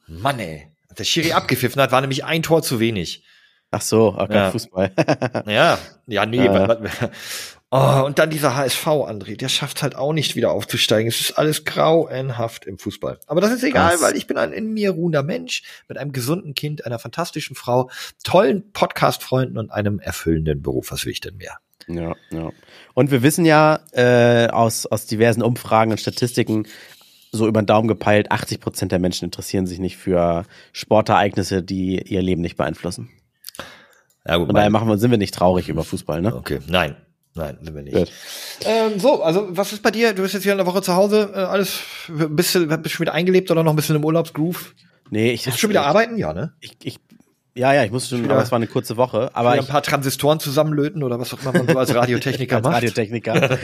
[0.07, 0.69] Mann, ey.
[0.89, 3.25] Als der Schiri abgepfiffen hat, war nämlich ein Tor zu wenig.
[3.71, 4.51] Ach so, okay, ja.
[4.51, 4.93] Fußball.
[5.47, 6.47] ja, ja, nee.
[6.47, 6.77] Äh.
[7.73, 11.07] Oh, und dann dieser HSV, André, der schafft halt auch nicht wieder aufzusteigen.
[11.09, 13.21] Es ist alles grauenhaft im Fußball.
[13.29, 14.03] Aber das ist egal, Was?
[14.03, 17.89] weil ich bin ein in mir ruhender Mensch mit einem gesunden Kind, einer fantastischen Frau,
[18.25, 20.91] tollen Podcast-Freunden und einem erfüllenden Beruf.
[20.91, 21.59] Was will ich denn mehr?
[21.87, 22.51] Ja, ja.
[22.95, 26.67] Und wir wissen ja äh, aus, aus diversen Umfragen und Statistiken,
[27.31, 32.03] so über den Daumen gepeilt, 80 Prozent der Menschen interessieren sich nicht für Sportereignisse, die
[32.03, 33.11] ihr Leben nicht beeinflussen.
[34.27, 36.35] Ja, gut, Von daher machen wir, sind wir nicht traurig über Fußball, ne?
[36.35, 36.97] Okay, nein.
[37.41, 38.13] Nein, sind wir nicht.
[38.65, 40.13] Ähm, so, also was ist bei dir?
[40.13, 43.05] Du bist jetzt hier eine Woche zu Hause, äh, alles, bist du, bist du schon
[43.05, 44.75] wieder eingelebt oder noch ein bisschen im Urlaubsgroove?
[45.11, 45.47] Nee, ich.
[45.47, 46.19] Musst du schon wieder arbeiten?
[46.19, 46.53] Ja, ne?
[46.61, 46.99] Ich, ich,
[47.55, 49.31] ja, ja, ich musste schon, wieder, aber es war eine kurze Woche.
[49.33, 52.65] Aber ich, ein paar Transistoren zusammenlöten oder was auch immer man so als Radiotechniker als
[52.65, 52.77] macht.
[52.77, 53.59] Radiotechniker.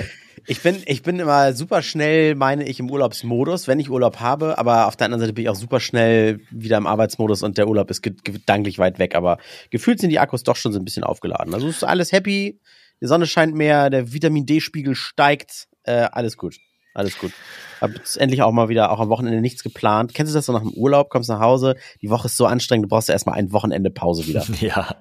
[0.47, 4.59] ich bin, ich bin immer super schnell, meine ich, im Urlaubsmodus, wenn ich Urlaub habe.
[4.59, 7.69] Aber auf der anderen Seite bin ich auch super schnell wieder im Arbeitsmodus und der
[7.69, 9.15] Urlaub ist gedanklich weit weg.
[9.15, 9.39] Aber
[9.71, 11.55] gefühlt sind die Akkus doch schon so ein bisschen aufgeladen.
[11.55, 12.59] Also ist alles happy
[13.01, 16.57] die Sonne scheint mehr, der Vitamin D-Spiegel steigt, äh, alles gut.
[16.95, 17.33] Alles gut.
[17.83, 20.15] Hab jetzt endlich auch mal wieder, auch am Wochenende nichts geplant.
[20.15, 22.87] Kennst du das so nach dem Urlaub, kommst nach Hause, die Woche ist so anstrengend,
[22.87, 24.45] du brauchst ja erstmal ein Wochenende Pause wieder.
[24.61, 24.97] Ja.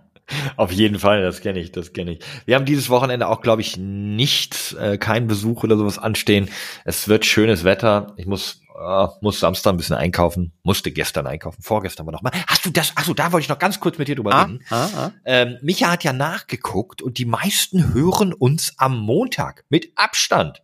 [0.56, 2.20] Auf jeden Fall, das kenne ich, das kenne ich.
[2.46, 6.50] Wir haben dieses Wochenende auch, glaube ich, nichts, äh, kein Besuch oder sowas anstehen.
[6.84, 8.14] Es wird schönes Wetter.
[8.18, 12.32] Ich muss äh, muss Samstag ein bisschen einkaufen, musste gestern einkaufen, vorgestern war noch mal.
[12.48, 12.96] Hast du das?
[12.96, 14.60] Achso, da wollte ich noch ganz kurz mit dir drüber ah, reden.
[14.70, 15.12] Ah, ah.
[15.24, 20.64] Ähm, Micha hat ja nachgeguckt und die meisten hören uns am Montag mit Abstand.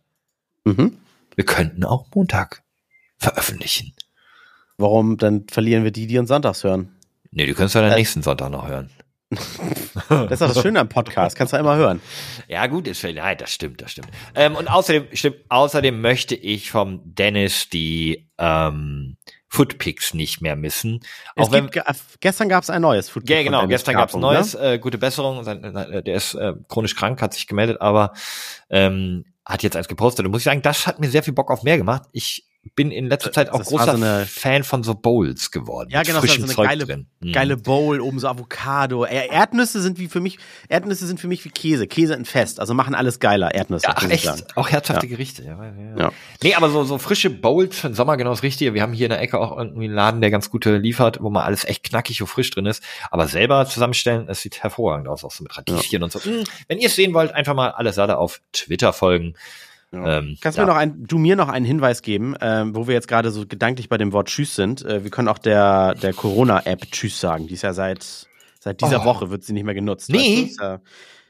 [0.64, 0.98] Mhm.
[1.34, 2.62] Wir könnten auch Montag
[3.16, 3.94] veröffentlichen.
[4.76, 5.16] Warum?
[5.16, 6.94] Dann verlieren wir die, die uns sonntags hören.
[7.30, 8.90] Nee, die können es ja dann äh, nächsten Sonntag noch hören.
[10.08, 12.00] Das ist doch das Schöne am Podcast, kannst du immer hören.
[12.48, 14.08] Ja, gut, ist ja, das stimmt, das stimmt.
[14.34, 19.16] Ähm, und außerdem, stimmt, außerdem möchte ich vom Dennis die ähm,
[19.48, 21.00] Footpicks nicht mehr missen.
[21.36, 21.86] Auch wenn, gibt,
[22.20, 23.36] gestern gab es ein neues Footpick.
[23.36, 24.54] Ja, genau, gestern gab es ein neues.
[24.54, 24.74] Ne?
[24.74, 25.44] Äh, gute Besserung.
[25.44, 28.14] Der ist äh, chronisch krank, hat sich gemeldet, aber
[28.70, 30.24] ähm, hat jetzt eins gepostet.
[30.24, 32.04] Und muss ich sagen, das hat mir sehr viel Bock auf mehr gemacht.
[32.12, 32.46] Ich
[32.76, 35.90] bin in letzter Zeit auch Das großer so eine- Fan von so Bowls geworden.
[35.90, 37.06] Ja, genau, frischem so eine geile, drin.
[37.20, 37.32] Mhm.
[37.32, 39.04] geile Bowl, oben so Avocado.
[39.04, 40.38] Er- Erdnüsse sind wie für mich,
[40.68, 41.86] Erdnüsse sind für mich wie Käse.
[41.88, 43.86] Käse in Fest, also machen alles geiler, Erdnüsse.
[43.86, 44.56] Ja, ach, echt?
[44.56, 45.42] Auch herzhafte Gerichte.
[45.42, 45.96] Ja, ja, ja.
[45.98, 46.12] Ja.
[46.42, 48.74] Nee, aber so, so frische Bowls für den Sommer genau das Richtige.
[48.74, 51.30] Wir haben hier in der Ecke auch irgendwie einen Laden, der ganz gute liefert, wo
[51.30, 52.82] mal alles echt knackig und frisch drin ist.
[53.10, 56.20] Aber selber zusammenstellen, es sieht hervorragend aus, auch so mit Radieschen und so.
[56.20, 59.34] Mm, Wenn ihr es sehen wollt, einfach mal alles alle auf Twitter folgen.
[59.92, 60.18] Ja.
[60.18, 60.64] Ähm, Kannst ja.
[60.64, 63.46] mir noch ein, du mir noch einen Hinweis geben, ähm, wo wir jetzt gerade so
[63.46, 64.84] gedanklich bei dem Wort Tschüss sind.
[64.84, 67.46] Äh, wir können auch der, der Corona-App Tschüss sagen.
[67.46, 68.26] Die ist ja seit,
[68.58, 69.04] seit dieser Oh.
[69.04, 70.08] Woche wird sie nicht mehr genutzt.
[70.10, 70.44] Nee.
[70.46, 70.64] weißt du?
[70.64, 70.80] Ja,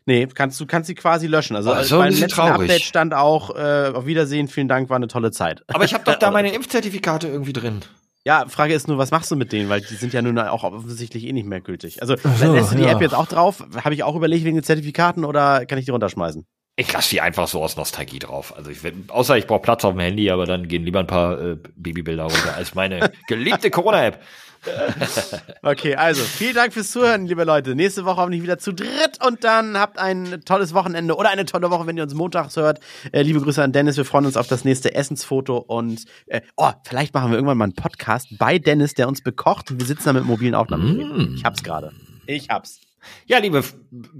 [0.06, 1.56] nee, kannst du kannst sie quasi löschen.
[1.56, 2.70] Also Oh, so ein beim letzten traurig.
[2.70, 5.62] Update stand auch äh, auf Wiedersehen, vielen Dank, war eine tolle Zeit.
[5.66, 7.80] Aber ich habe doch da meine Impfzertifikate irgendwie drin.
[8.24, 9.68] Ja, Frage ist nur, was machst du mit denen?
[9.68, 12.00] Weil die sind ja nun auch offensichtlich eh nicht mehr gültig.
[12.02, 12.90] Also so, lässt du die ja.
[12.92, 13.64] App jetzt auch drauf?
[13.82, 16.46] Habe ich auch überlegt wegen den Zertifikaten oder kann ich die runterschmeißen?
[16.76, 18.56] Ich lasse die einfach so aus Nostalgie drauf.
[18.56, 21.06] Also ich will, außer ich brauche Platz auf dem Handy, aber dann gehen lieber ein
[21.06, 24.20] paar äh, Babybilder runter als meine geliebte Corona-App.
[25.62, 27.74] Okay, also vielen Dank fürs Zuhören, liebe Leute.
[27.74, 31.70] Nächste Woche hoffentlich wieder zu dritt und dann habt ein tolles Wochenende oder eine tolle
[31.70, 32.80] Woche, wenn ihr uns montags hört.
[33.12, 36.70] Äh, liebe Grüße an Dennis, wir freuen uns auf das nächste Essensfoto und äh, oh,
[36.84, 40.04] vielleicht machen wir irgendwann mal einen Podcast bei Dennis, der uns bekocht und wir sitzen
[40.04, 40.96] da mit mobilen Aufnahmen.
[40.96, 41.34] Mm.
[41.34, 41.92] Ich hab's gerade.
[42.26, 42.80] Ich hab's.
[43.26, 43.64] Ja, liebe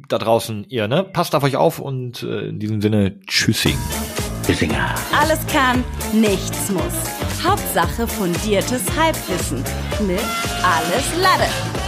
[0.08, 1.04] da draußen, ihr, ne?
[1.04, 3.78] Passt auf euch auf und äh, in diesem Sinne, tschüssing.
[5.18, 7.44] Alles kann, nichts muss.
[7.44, 9.58] Hauptsache fundiertes Halbwissen
[10.06, 10.20] mit
[10.62, 11.81] Alles Lade.